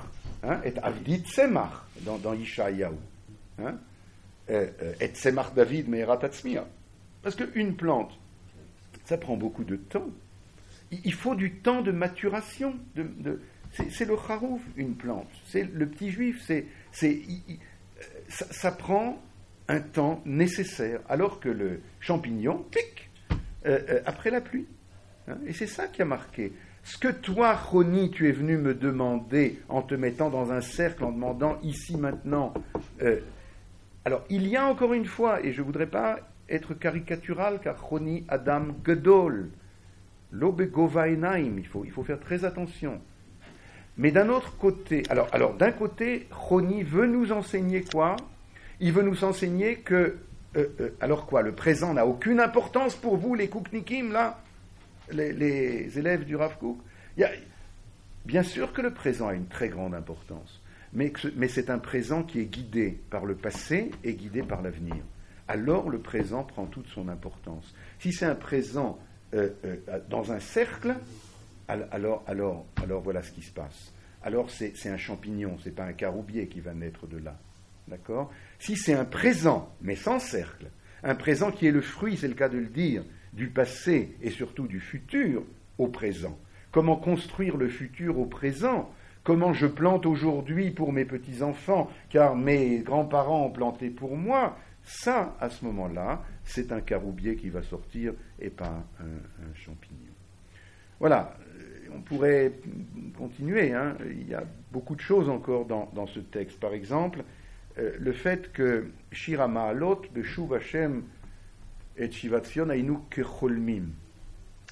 hein, 0.43 0.61
est 0.65 0.79
Avdi 0.79 1.19
Tzemach 1.19 1.87
dans, 2.03 2.19
dans 2.19 2.35
Yishayahu. 2.35 2.95
Hein, 3.59 3.79
et 4.49 5.07
Tzemach 5.09 5.55
David 5.55 5.89
Meherat 5.89 6.19
Parce 7.23 7.37
qu'une 7.37 7.77
plante, 7.77 8.19
ça 9.05 9.17
prend 9.17 9.37
beaucoup 9.37 9.65
de 9.65 9.77
temps. 9.77 10.09
Il 10.91 11.15
faut 11.15 11.37
du 11.37 11.55
temps 11.57 11.83
de 11.83 11.93
maturation. 11.93 12.75
C'est 13.73 14.07
le 14.07 14.17
charouf, 14.17 14.61
une 14.77 14.97
plante. 14.97 15.29
C'est 15.47 15.63
le 15.63 15.87
petit 15.87 16.11
juif. 16.11 16.43
C'est, 16.45 16.67
ça, 18.29 18.47
ça, 18.51 18.73
prend 18.73 19.23
un 19.69 19.81
temps 19.81 20.21
nécessaire, 20.25 21.01
alors 21.09 21.39
que 21.39 21.49
le 21.49 21.81
champignon, 22.01 22.67
clic, 22.73 23.11
euh, 23.67 23.79
euh, 23.89 24.03
après 24.05 24.31
la 24.31 24.41
pluie. 24.41 24.67
Hein, 25.29 25.39
et 25.47 25.53
c'est 25.53 25.69
ça 25.69 25.87
qui 25.87 26.03
a 26.03 26.05
marqué. 26.05 26.53
Ce 26.83 26.99
que 26.99 27.09
toi, 27.09 27.55
Roni, 27.55 28.11
tu 28.11 28.29
es 28.29 28.33
venu 28.33 28.57
me 28.57 28.75
demander 28.75 29.61
en 29.69 29.83
te 29.83 29.95
mettant 29.95 30.31
dans 30.31 30.51
un 30.51 30.61
cercle, 30.61 31.05
en 31.05 31.13
demandant 31.13 31.59
ici 31.63 31.97
maintenant. 31.97 32.55
Euh, 33.03 33.21
alors, 34.05 34.25
il 34.31 34.49
y 34.49 34.57
a 34.57 34.67
encore 34.67 34.95
une 34.95 35.05
fois, 35.05 35.45
et 35.45 35.53
je 35.53 35.61
ne 35.61 35.67
voudrais 35.67 35.87
pas 35.87 36.19
être 36.49 36.75
caricatural, 36.75 37.61
car 37.63 37.81
Roni 37.81 38.25
Adam 38.29 38.69
Gedol, 38.85 39.51
l'obegovainaim, 40.33 41.59
il 41.59 41.67
faut, 41.67 41.85
il 41.85 41.91
faut 41.91 42.03
faire 42.03 42.21
très 42.21 42.45
attention. 42.45 43.01
Mais 43.99 44.11
d'un 44.11 44.31
autre 44.31 44.57
côté, 44.57 45.03
alors, 45.11 45.29
alors 45.33 45.55
d'un 45.55 45.73
côté, 45.73 46.27
Roni 46.31 46.83
veut 46.83 47.07
nous 47.07 47.33
enseigner 47.33 47.83
quoi? 47.83 48.17
Il 48.81 48.93
veut 48.93 49.03
nous 49.03 49.25
enseigner 49.25 49.77
que, 49.77 50.17
euh, 50.57 50.67
euh, 50.81 50.91
alors 51.01 51.27
quoi, 51.27 51.43
le 51.43 51.53
présent 51.53 51.93
n'a 51.93 52.07
aucune 52.07 52.41
importance 52.41 52.97
pour 52.97 53.17
vous, 53.17 53.35
les 53.35 53.49
Kouknikim, 53.49 54.13
là? 54.13 54.41
Les, 55.13 55.99
élèves 55.99 56.25
du 56.25 56.37
Rav 56.37 56.59
Kook. 56.59 56.79
bien 58.25 58.43
sûr 58.43 58.73
que 58.73 58.83
le 58.83 58.93
présent 58.93 59.29
a 59.29 59.35
une 59.35 59.47
très 59.47 59.69
grande 59.69 59.95
importance, 59.95 60.61
mais, 60.93 61.13
c'est 61.49 61.71
un 61.71 61.79
présent 61.79 62.23
qui 62.23 62.41
est 62.41 62.47
guidé 62.47 62.99
par 63.11 63.25
le 63.25 63.35
passé 63.35 63.91
et 64.03 64.15
guidé 64.15 64.43
par 64.43 64.63
l'avenir. 64.63 64.97
Alors 65.47 65.89
le 65.89 65.99
présent 65.99 66.45
prend 66.45 66.67
toute 66.67 66.89
son 66.89 67.09
importance. 67.09 67.75
Si 67.99 68.13
c'est 68.13 68.27
un 68.27 68.35
présent 68.35 68.99
euh, 69.35 69.51
euh, 69.65 69.77
dans 70.09 70.33
un 70.33 70.41
cercle, 70.41 70.95
alors, 71.69 72.25
voilà 73.03 73.23
ce 73.23 73.31
qui 73.31 73.43
se 73.43 73.53
passe. 73.53 73.93
Alors 74.23 74.51
c'est 74.51 74.75
un 74.87 74.97
champignon, 74.97 75.57
c'est 75.63 75.75
pas 75.75 75.85
un 75.85 75.93
caroubier 75.93 76.49
qui 76.49 76.61
va 76.61 76.75
naître 76.75 77.07
de 77.07 77.19
là. 77.19 77.39
D'accord? 77.89 78.31
Si 78.59 78.77
c'est 78.77 78.95
un 78.95 79.05
présent, 79.05 79.75
mais 79.81 79.97
sans 79.97 80.19
cercle, 80.19 80.67
un 81.03 81.15
présent 81.15 81.51
qui 81.51 81.67
est 81.67 81.73
le 81.73 81.81
fruit, 81.81 82.17
c'est 82.17 82.29
le 82.29 82.35
cas 82.35 82.49
de 82.49 82.59
le 82.59 82.67
dire, 82.67 83.03
du 83.33 83.49
passé 83.49 84.17
et 84.23 84.31
surtout 84.31 84.67
du 84.67 84.81
futur 84.81 85.43
au 85.79 85.89
présent. 85.89 86.39
Comment 86.73 86.97
construire 86.97 87.57
le 87.57 87.69
futur 87.69 88.19
au 88.19 88.27
présent? 88.27 88.91
Comment 89.23 89.53
je 89.53 89.67
plante 89.67 90.07
aujourd'hui 90.07 90.71
pour 90.71 90.93
mes 90.93 91.05
petits-enfants, 91.05 91.91
car 92.09 92.37
mes 92.37 92.79
grands-parents 92.79 93.47
ont 93.47 93.51
planté 93.51 93.91
pour 93.91 94.17
moi? 94.17 94.57
Ça, 94.83 95.37
à 95.41 95.51
ce 95.51 95.65
moment-là, 95.67 96.23
c'est 96.45 96.73
un 96.73 96.81
caroubier 96.81 97.37
qui 97.37 97.51
va 97.51 97.63
sortir 97.63 98.15
et 98.41 98.49
pas 98.49 98.83
un, 98.99 99.55
champignon. 99.55 99.99
Voilà, 100.99 101.37
euh, 101.59 101.95
on 101.95 102.01
pourrait 102.01 102.53
continuer. 103.17 103.75
Hein. 103.75 103.97
Il 104.11 104.29
y 104.29 104.35
a 104.35 104.45
beaucoup 104.73 104.95
de 104.95 105.01
choses 105.01 105.29
encore 105.29 105.67
dans, 105.67 106.07
ce 106.07 106.21
texte. 106.21 106.59
Par 106.59 106.73
exemple, 106.73 107.23
euh, 107.79 107.93
le 107.99 108.13
fait 108.13 108.53
que 108.53 108.91
Shirama 109.13 109.65
Alot, 109.65 110.03
Beshuv 110.15 110.55
Hashem, 110.55 111.03
et 112.01 112.83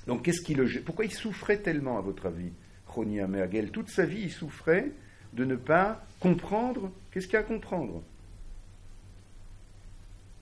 Donc, 0.07 0.23
qu'est-ce 0.23 0.41
qui 0.41 0.55
le 0.55 0.67
Pourquoi 0.81 1.05
il 1.05 1.13
souffrait 1.13 1.59
tellement, 1.59 1.99
à 1.99 2.01
votre 2.01 2.27
avis, 2.27 2.51
Choni 2.93 3.21
Amergel 3.21 3.71
Toute 3.71 3.91
sa 3.91 4.07
vie, 4.07 4.23
il 4.23 4.33
souffrait 4.33 4.93
de 5.35 5.45
ne 5.45 5.57
pas 5.57 6.03
comprendre. 6.21 6.91
Qu'est-ce 7.11 7.27
qu'il 7.27 7.35
y 7.35 7.37
a 7.37 7.41
à 7.41 7.43
comprendre? 7.45 8.03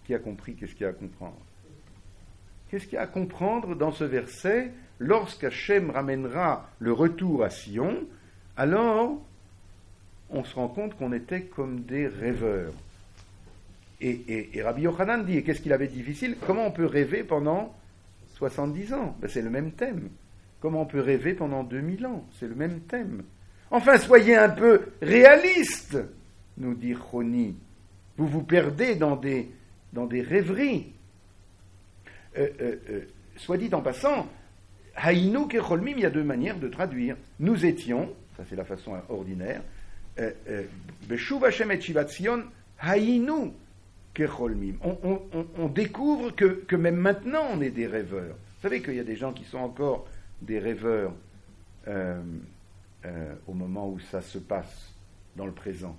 Qui 0.05 0.14
a 0.14 0.20
compris 0.20 0.55
Qu'est-ce 0.55 0.72
qu'il 0.72 0.83
y 0.83 0.87
a 0.87 0.90
à 0.90 0.92
comprendre? 0.92 1.38
Qu'est-ce 2.70 2.85
qu'il 2.85 2.94
y 2.94 2.99
a 2.99 3.03
à 3.03 3.07
comprendre 3.09 3.75
dans 3.75 3.92
ce 3.92 4.05
verset? 4.05 4.72
Lorsqu'Hachem 4.99 5.90
ramènera 5.90 6.70
le 6.79 6.92
retour 6.92 7.42
à 7.42 7.51
Sion, 7.51 8.07
alors 8.57 9.20
on 10.31 10.44
se 10.44 10.55
rend 10.55 10.68
compte 10.68 10.96
qu'on 10.96 11.12
était 11.12 11.42
comme 11.42 11.81
des 11.81 12.07
rêveurs. 12.07 12.72
Et, 14.00 14.61
Rabbi 14.62 14.82
Yochanan 14.82 15.24
dit, 15.24 15.38
et 15.38 15.42
qu'est-ce 15.42 15.61
qu'il 15.61 15.72
avait 15.72 15.87
difficile? 15.87 16.37
Comment 16.46 16.66
on 16.66 16.70
peut 16.70 16.85
rêver 16.85 17.24
pendant 17.24 17.74
70 18.35 18.92
ans? 18.92 19.16
Ben, 19.20 19.28
C'est 19.28 19.42
le 19.42 19.50
même 19.50 19.72
thème. 19.72 20.11
Comment 20.61 20.82
on 20.82 20.87
peut 20.87 21.00
rêver 21.00 21.35
pendant 21.35 21.64
2000 21.64 22.06
ans? 22.06 22.26
C'est 22.38 22.48
le 22.48 22.54
même 22.54 22.80
thème. 22.80 23.22
Enfin, 23.70 23.98
soyez 23.98 24.37
un 24.37 24.50
peu 24.50 24.92
réaliste, 25.02 25.98
nous 26.59 26.74
dit 26.74 26.94
Roni. 26.94 27.56
Vous 28.16 28.26
vous 28.26 28.42
perdez 28.42 28.94
dans 28.94 29.16
des, 29.16 29.50
rêveries. 30.22 30.92
Euh, 32.38 32.48
euh, 32.61 32.76
euh, 32.90 33.00
soit 33.37 33.56
dit 33.56 33.70
en 33.72 33.80
passant, 33.80 34.28
Haïnou 34.94 35.46
Kecholmim, 35.46 35.94
il 35.96 36.00
y 36.00 36.06
a 36.06 36.11
deux 36.11 36.24
manières 36.24 36.59
de 36.59 36.68
traduire. 36.68 37.16
Nous 37.40 37.66
étions, 37.66 38.11
ça 38.37 38.44
c'est 38.48 38.56
la 38.56 38.64
façon 38.64 38.94
ordinaire, 39.09 39.62
et 40.18 40.66
Shivatzion, 41.16 42.44
on, 44.83 45.68
découvre 45.68 46.31
que, 46.31 46.76
même 46.76 46.96
maintenant 46.96 47.46
on 47.52 47.61
est 47.61 47.70
des 47.70 47.87
rêveurs. 47.87 48.35
Vous 48.35 48.62
savez 48.62 48.83
qu'il 48.83 48.94
y 48.94 49.00
a 49.00 49.05
des 49.05 49.16
gens 49.16 49.33
qui 49.33 49.44
sont 49.44 49.59
encore 49.59 50.07
des 50.42 50.59
rêveurs 50.59 51.12
euh, 51.88 52.21
euh, 53.04 53.35
au 53.46 53.52
moment 53.52 53.88
où 53.88 53.98
ça 54.00 54.21
se 54.21 54.38
passe 54.38 54.94
dans 55.37 55.46
le 55.46 55.52
présent. 55.52 55.96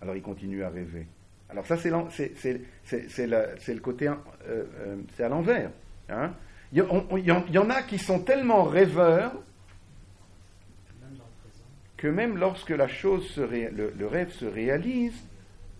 Alors 0.00 0.16
ils 0.16 0.22
continuent 0.22 0.62
à 0.62 0.70
rêver. 0.70 1.06
Alors 1.48 1.66
ça 1.66 1.76
c'est 1.76 1.90
le 1.90 3.80
côté, 3.80 4.10
euh, 4.46 4.96
c'est 5.16 5.24
à 5.24 5.28
l'envers. 5.28 5.70
Hein. 6.08 6.32
Il, 6.72 6.84
y 7.24 7.58
en 7.58 7.70
a 7.70 7.82
qui 7.82 7.98
sont 7.98 8.20
tellement 8.20 8.64
rêveurs 8.64 9.32
que 11.96 12.06
même 12.06 12.38
lorsque 12.38 12.70
la 12.70 12.88
chose 12.88 13.36
le 13.36 14.06
rêve 14.06 14.30
se 14.30 14.46
réalise, 14.46 15.14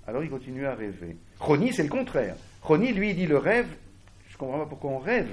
alors 0.06 0.24
ils 0.24 0.30
continuent 0.30 0.66
à 0.66 0.74
rêver. 0.74 1.16
Roni, 1.40 1.72
c'est 1.72 1.82
le 1.82 1.88
contraire. 1.88 2.36
Roni, 2.62 2.92
lui, 2.92 3.14
dit 3.14 3.26
le 3.26 3.38
rêve. 3.38 3.66
Je 4.28 4.34
ne 4.34 4.38
comprends 4.38 4.58
pas 4.58 4.66
pourquoi 4.66 4.90
on 4.90 4.98
rêve. 4.98 5.28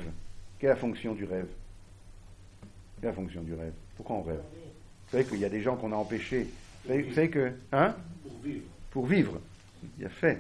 Quelle 0.58 0.70
est 0.70 0.74
la 0.74 0.80
fonction 0.80 1.14
du 1.14 1.26
rêve? 1.26 1.48
Quelle 2.96 3.10
est 3.10 3.12
la 3.12 3.14
fonction 3.14 3.42
du 3.42 3.54
rêve? 3.54 3.74
Pourquoi 3.98 4.16
on 4.16 4.22
rêve? 4.22 4.40
Vous 4.40 5.12
savez 5.12 5.26
qu'il 5.26 5.40
y 5.40 5.46
a 5.46 5.50
des 5.50 5.62
gens 5.62 5.76
qu'on 5.76 5.92
a 5.92 5.96
empêchés. 5.96 6.48
Vous 6.86 7.14
savez, 7.14 7.30
que. 7.30 7.52
Hein? 7.74 7.96
Pour 8.24 8.40
vivre. 8.44 8.64
Pour 8.92 9.06
vivre. 9.06 9.42
Il 10.00 10.06
a 10.06 10.10
fait. 10.10 10.40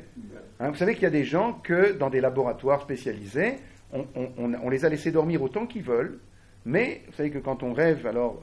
Hein, 0.60 0.70
vous 0.70 0.78
savez 0.78 0.94
qu'il 0.94 1.04
y 1.04 1.08
a 1.08 1.12
des 1.12 1.26
gens 1.26 1.54
que, 1.54 1.92
dans 1.92 2.10
des 2.10 2.22
laboratoires 2.22 2.82
spécialisés, 2.82 3.58
on, 3.94 4.70
les 4.70 4.86
a 4.86 4.90
laissés 4.90 5.12
dormir 5.12 5.42
autant 5.42 5.66
qu'ils 5.66 5.84
veulent, 5.84 6.20
Mais 6.66 7.02
vous 7.08 7.14
savez 7.14 7.30
que 7.30 7.38
quand 7.38 7.64
on 7.64 7.74
rêve, 7.74 8.06
alors 8.08 8.42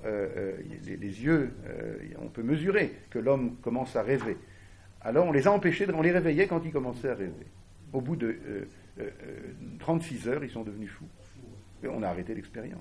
les, 0.87 1.23
yeux, 1.23 1.53
on 2.23 2.29
peut 2.29 2.43
mesurer 2.43 2.93
que 3.11 3.19
l'homme 3.19 3.57
commence 3.63 3.97
à 3.97 4.03
rêver. 4.03 4.37
Alors 5.05 5.27
on 5.27 5.33
les 5.33 5.47
a 5.47 5.53
empêchés, 5.53 5.87
on 5.93 6.03
les 6.03 6.13
réveillait 6.13 6.47
quand 6.47 6.63
ils 6.65 6.73
commençaient 6.73 7.11
à 7.11 7.15
rêver. 7.15 7.47
Au 7.93 8.01
bout 8.01 8.17
de 8.17 8.37
36 9.79 10.29
heures, 10.29 10.43
ils 10.43 10.51
sont 10.51 10.65
devenus 10.65 10.91
fous. 10.91 11.09
On 11.89 12.03
a 12.03 12.09
arrêté 12.09 12.35
l'expérience. 12.35 12.81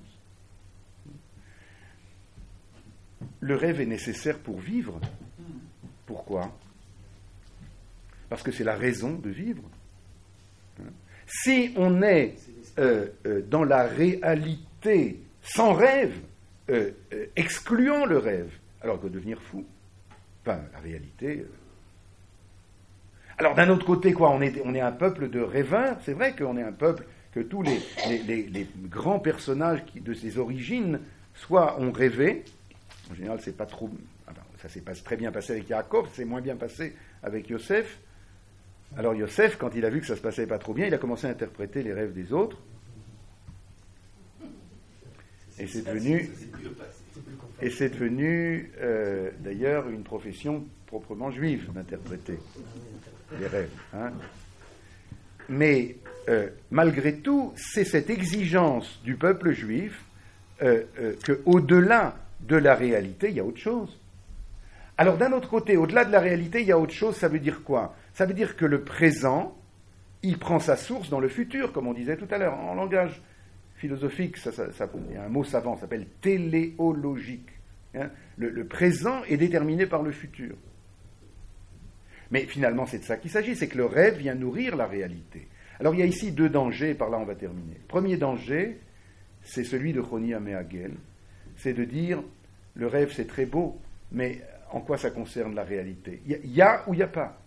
Le 3.40 3.56
rêve 3.56 3.82
est 3.82 3.86
nécessaire 3.86 4.40
pour 4.40 4.60
vivre. 4.60 5.00
Pourquoi? 6.06 6.52
Parce 8.30 8.44
que 8.44 8.52
c'est 8.52 8.64
la 8.64 8.76
raison 8.76 9.14
de 9.14 9.30
vivre. 9.30 9.64
Si 11.26 11.74
on 11.78 12.02
est 12.02 12.36
euh, 12.80 13.08
euh, 13.26 13.42
dans 13.42 13.64
la 13.64 13.84
réalité 13.84 15.22
sans 15.42 15.74
rêve, 15.74 16.20
euh, 16.70 16.92
excluant 17.36 18.06
le 18.06 18.18
rêve, 18.18 18.52
alors 18.82 19.00
que 19.02 19.08
devenir 19.08 19.42
fou, 19.42 19.66
enfin 20.42 20.62
la 20.74 20.80
réalité. 20.80 21.46
Alors 23.44 23.56
d'un 23.56 23.68
autre 23.72 23.86
côté, 23.86 24.14
quoi, 24.14 24.30
on 24.30 24.42
est, 24.42 24.62
on 24.64 24.74
est 24.74 24.80
un 24.80 24.94
peuple 24.94 25.30
de 25.30 25.42
rêveurs, 25.42 25.98
c'est 26.06 26.14
vrai 26.14 26.34
qu'on 26.34 26.56
est 26.56 26.64
un 26.64 26.72
peuple 26.72 27.04
que 27.34 27.42
tous 27.42 27.62
les, 27.62 27.78
les, 28.08 28.68
grands 28.86 29.20
personnages 29.20 29.84
qui, 29.84 30.00
de 30.00 30.14
ses 30.14 30.38
origines, 30.38 31.02
soit 31.36 31.78
ont 31.78 31.92
rêvé, 31.92 32.46
en 33.12 33.16
général 33.16 33.40
c'est 33.42 33.58
pas 33.58 33.66
trop, 33.66 33.90
ça 34.62 34.70
s'est 34.70 34.82
très 35.04 35.18
bien 35.18 35.34
passé 35.34 35.52
avec 35.52 35.68
Yaakov, 35.68 36.08
c'est 36.14 36.24
moins 36.24 36.40
bien 36.40 36.56
passé 36.56 36.96
avec 37.22 37.50
Yosef, 37.50 38.00
alors 38.96 39.14
Yosef, 39.14 39.58
quand 39.58 39.76
il 39.76 39.84
a 39.84 39.90
vu 39.90 40.00
que 40.00 40.08
ça 40.08 40.16
se 40.16 40.22
passait 40.22 40.48
pas 40.48 40.58
trop 40.58 40.74
bien, 40.74 40.88
il 40.88 40.94
a 40.94 40.98
commencé 40.98 41.28
à 41.28 41.32
interpréter 41.32 41.84
les 41.84 41.92
rêves 41.92 42.14
des 42.14 42.32
autres. 42.32 42.62
Et 45.60 45.68
c'est 45.68 45.86
devenu, 45.86 46.32
et 47.62 47.70
c'est 47.70 47.90
devenu 47.90 48.72
euh, 48.80 49.32
d'ailleurs 49.40 49.90
une 49.90 50.04
profession 50.04 50.64
proprement 50.88 51.30
juive 51.30 51.74
d'interpréter 51.74 52.40
les 53.40 53.48
rêves. 53.48 53.70
Hein. 53.94 54.12
Mais 55.50 55.98
euh, 56.30 56.50
malgré 56.72 57.18
tout, 57.18 57.54
c'est 57.56 57.84
cette 57.84 58.10
exigence 58.10 59.02
du 59.04 59.16
peuple 59.16 59.52
juif 59.52 60.04
euh, 60.62 60.84
qu'au-delà 61.26 62.16
de 62.42 62.56
la 62.56 62.76
réalité, 62.76 63.30
il 63.30 63.36
y 63.36 63.40
a 63.40 63.46
autre 63.46 63.60
chose. 63.60 64.00
Alors 64.98 65.18
d'un 65.18 65.32
autre 65.32 65.50
côté, 65.50 65.76
au-delà 65.76 66.06
de 66.06 66.12
la 66.12 66.20
réalité, 66.20 66.62
il 66.62 66.68
y 66.68 66.72
a 66.72 66.78
autre 66.78 66.94
chose, 66.94 67.16
ça 67.16 67.28
veut 67.28 67.40
dire 67.40 67.64
quoi? 67.64 67.96
Ça 68.14 68.26
veut 68.26 68.34
dire 68.34 68.56
que 68.56 68.66
le 68.66 68.84
présent, 68.84 69.58
il 70.22 70.38
prend 70.38 70.60
sa 70.60 70.78
source 70.78 71.10
dans 71.10 71.20
le 71.20 71.28
futur, 71.28 71.74
comme 71.74 71.88
on 71.88 71.94
disait 71.94 72.16
tout 72.16 72.28
à 72.30 72.38
l'heure, 72.38 72.58
en 72.58 72.76
langage 72.76 73.22
philosophique, 73.76 74.38
ça, 74.38 74.52
il 75.10 75.14
y 75.14 75.18
a 75.18 75.24
un 75.24 75.30
mot 75.30 75.44
savant, 75.44 75.76
ça 75.76 75.82
s'appelle 75.82 76.08
téléologique. 76.22 77.50
Hein. 77.96 78.10
le, 78.38 78.66
présent 78.66 79.24
est 79.26 79.38
déterminé 79.38 79.86
par 79.86 80.02
le 80.02 80.12
futur. 80.12 80.56
Mais 82.34 82.48
finalement, 82.48 82.88
c'est 82.88 82.98
de 82.98 83.04
ça 83.04 83.18
qu'il 83.18 83.30
s'agit, 83.30 83.56
c'est 83.56 83.68
que 83.68 83.78
le 83.78 83.86
rêve 83.86 84.18
vient 84.18 84.34
nourrir 84.34 84.76
la 84.76 84.88
réalité. 84.88 85.48
Alors 85.80 85.94
il 85.94 86.00
y 86.00 86.02
a 86.02 86.08
ici 86.08 86.32
deux 86.32 86.50
dangers, 86.50 86.90
et 86.90 86.94
par 86.96 87.12
là 87.12 87.20
on 87.20 87.26
va 87.26 87.36
terminer. 87.36 87.80
Premier 87.88 88.18
danger, 88.18 88.80
c'est 89.44 89.64
celui 89.64 89.94
de 89.94 90.02
Choni 90.02 90.34
Améagel, 90.34 90.94
c'est 91.58 91.74
de 91.74 91.84
dire, 91.84 92.24
le 92.74 92.88
rêve 92.88 93.14
c'est 93.14 93.28
très 93.28 93.46
beau, 93.46 93.80
mais 94.12 94.42
en 94.72 94.82
quoi 94.82 94.98
ça 94.98 95.12
concerne 95.12 95.54
la 95.54 95.64
réalité? 95.64 96.24
Il 96.26 96.52
y, 96.52 96.64
a 96.64 96.84
ou 96.88 96.96
il 96.96 96.98
n'y 96.98 97.04
a 97.04 97.08
pas. 97.08 97.40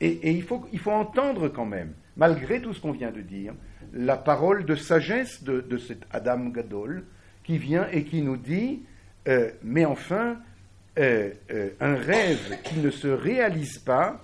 Et, 0.00 0.30
il, 0.30 0.42
faut, 0.42 0.64
il, 0.72 0.78
faut, 0.78 0.92
entendre 0.92 1.48
quand 1.48 1.66
même, 1.66 1.92
malgré 2.16 2.62
tout 2.62 2.72
ce 2.72 2.80
qu'on 2.80 2.92
vient 2.92 3.12
de 3.12 3.20
dire, 3.20 3.52
la 3.92 4.16
parole 4.16 4.64
de 4.64 4.76
sagesse 4.76 5.42
de, 5.42 5.76
cet 5.76 6.06
Adam 6.10 6.46
Gadol 6.46 7.04
qui 7.44 7.58
vient 7.58 7.86
et 7.92 8.04
qui 8.04 8.22
nous 8.22 8.38
dit, 8.38 8.82
euh, 9.28 9.50
mais 9.62 9.84
enfin, 9.84 10.38
euh, 10.98 11.30
un 11.80 11.94
rêve 11.94 12.60
qui 12.62 12.78
ne 12.78 12.90
se 12.90 13.08
réalise 13.08 13.78
pas, 13.78 14.22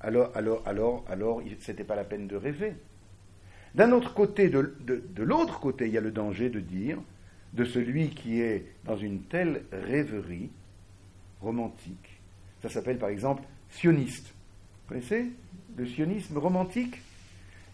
alors, 0.00 0.30
alors, 0.34 0.62
alors, 0.66 1.04
alors, 1.08 1.42
ce 1.60 1.70
n'était 1.70 1.84
pas 1.84 1.96
la 1.96 2.04
peine 2.04 2.26
de 2.26 2.36
rêver. 2.36 2.74
D'un 3.74 3.92
autre 3.92 4.14
côté, 4.14 4.48
de, 4.48 4.74
de 4.84 5.22
l'autre 5.22 5.60
côté, 5.60 5.86
il 5.86 5.92
y 5.92 5.98
a 5.98 6.02
le 6.02 6.10
danger 6.10 6.48
de 6.48 6.60
dire, 6.60 6.98
de 7.52 7.64
celui 7.64 8.10
qui 8.10 8.40
est 8.40 8.66
dans 8.84 8.96
une 8.96 9.22
telle 9.22 9.62
rêverie, 9.72 10.50
romantique. 11.40 12.20
Ça 12.62 12.68
s'appelle 12.68 12.98
par 12.98 13.08
exemple 13.08 13.42
sioniste. 13.70 14.26
Vous 14.26 14.94
connaissez 14.94 15.26
le 15.76 15.86
sionisme 15.86 16.38
romantique? 16.38 17.00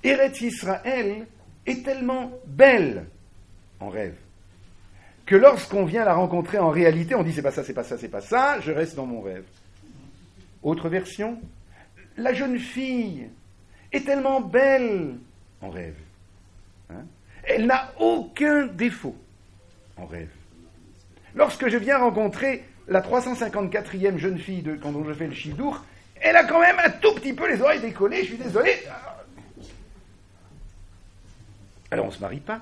Eretz 0.02 0.40
Israël 0.40 1.26
est 1.66 1.84
tellement 1.84 2.32
belle 2.46 3.06
en 3.80 3.88
rêve 3.88 4.16
lorsqu'on 5.34 5.84
vient 5.84 6.04
la 6.04 6.14
rencontrer 6.14 6.58
en 6.58 6.70
réalité, 6.70 7.14
on 7.14 7.22
dit 7.22 7.32
c'est 7.32 7.42
pas 7.42 7.52
ça, 7.52 7.64
c'est 7.64 7.74
pas 7.74 7.84
ça, 7.84 7.98
c'est 7.98 8.08
pas 8.08 8.20
ça, 8.20 8.60
je 8.60 8.72
reste 8.72 8.96
dans 8.96 9.06
mon 9.06 9.20
rêve. 9.20 9.44
Autre 10.62 10.88
version, 10.88 11.40
la 12.16 12.32
jeune 12.32 12.58
fille 12.58 13.28
est 13.92 14.04
tellement 14.04 14.40
belle 14.40 15.14
en 15.60 15.70
rêve. 15.70 15.96
Hein 16.90 17.04
Elle 17.44 17.66
n'a 17.66 17.92
aucun 17.98 18.66
défaut 18.66 19.16
en 19.96 20.06
rêve. 20.06 20.30
Lorsque 21.34 21.68
je 21.68 21.76
viens 21.76 21.98
rencontrer 21.98 22.64
la 22.88 23.00
354e 23.00 24.18
jeune 24.18 24.38
fille 24.38 24.62
de, 24.62 24.74
quand 24.74 24.92
je 25.06 25.12
fais 25.14 25.26
le 25.26 25.34
chidour, 25.34 25.84
elle 26.20 26.36
a 26.36 26.44
quand 26.44 26.60
même 26.60 26.76
un 26.84 26.90
tout 26.90 27.14
petit 27.14 27.32
peu 27.32 27.48
les 27.50 27.60
oreilles 27.60 27.80
décollées, 27.80 28.22
je 28.22 28.28
suis 28.28 28.36
désolé. 28.36 28.76
Alors 31.90 32.06
on 32.06 32.08
ne 32.08 32.14
se 32.14 32.20
marie 32.20 32.40
pas. 32.40 32.60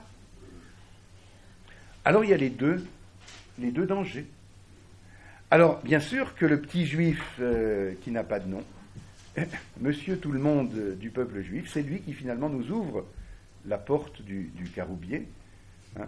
Alors 2.04 2.24
il 2.24 2.30
y 2.30 2.34
a 2.34 2.36
les 2.36 2.50
deux, 2.50 2.84
les 3.58 3.70
dangers. 3.70 4.26
Alors 5.50 5.80
bien 5.82 6.00
sûr 6.00 6.34
que 6.34 6.46
le 6.46 6.60
petit 6.60 6.86
juif 6.86 7.20
euh, 7.40 7.92
qui 8.02 8.10
n'a 8.10 8.24
pas 8.24 8.38
de 8.38 8.48
nom, 8.48 8.62
monsieur 9.80 10.16
tout 10.16 10.32
le 10.32 10.38
monde 10.38 10.96
du 10.98 11.10
peuple 11.10 11.42
juif, 11.42 11.70
c'est 11.72 11.82
lui 11.82 12.00
qui 12.00 12.12
finalement 12.14 12.48
nous 12.48 12.70
ouvre 12.70 13.04
la 13.66 13.78
porte 13.78 14.22
du, 14.22 14.50
caroubier. 14.74 15.26
Hein, 15.98 16.06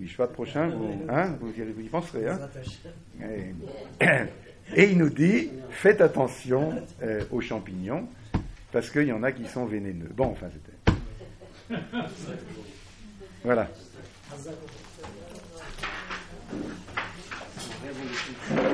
Ishvat 0.00 0.28
prochain, 0.28 0.68
vous, 0.68 1.04
hein, 1.08 1.36
vous, 1.40 1.52
y 1.80 1.88
penserez. 1.88 2.28
Hein 2.28 2.38
et, 4.76 4.90
il 4.90 4.98
nous 4.98 5.10
dit 5.10 5.50
faites 5.70 6.00
attention 6.00 6.72
euh, 7.02 7.24
aux 7.30 7.40
champignons, 7.40 8.08
parce 8.72 8.90
qu'il 8.90 9.04
y 9.04 9.12
en 9.12 9.22
a 9.22 9.32
qui 9.32 9.46
sont 9.46 9.66
vénéneux. 9.66 10.10
Bon, 10.14 10.26
enfin, 10.26 10.46
c'était. 10.52 11.76
Voilà. 13.44 13.68
Thank 18.46 18.68
you. 18.68 18.73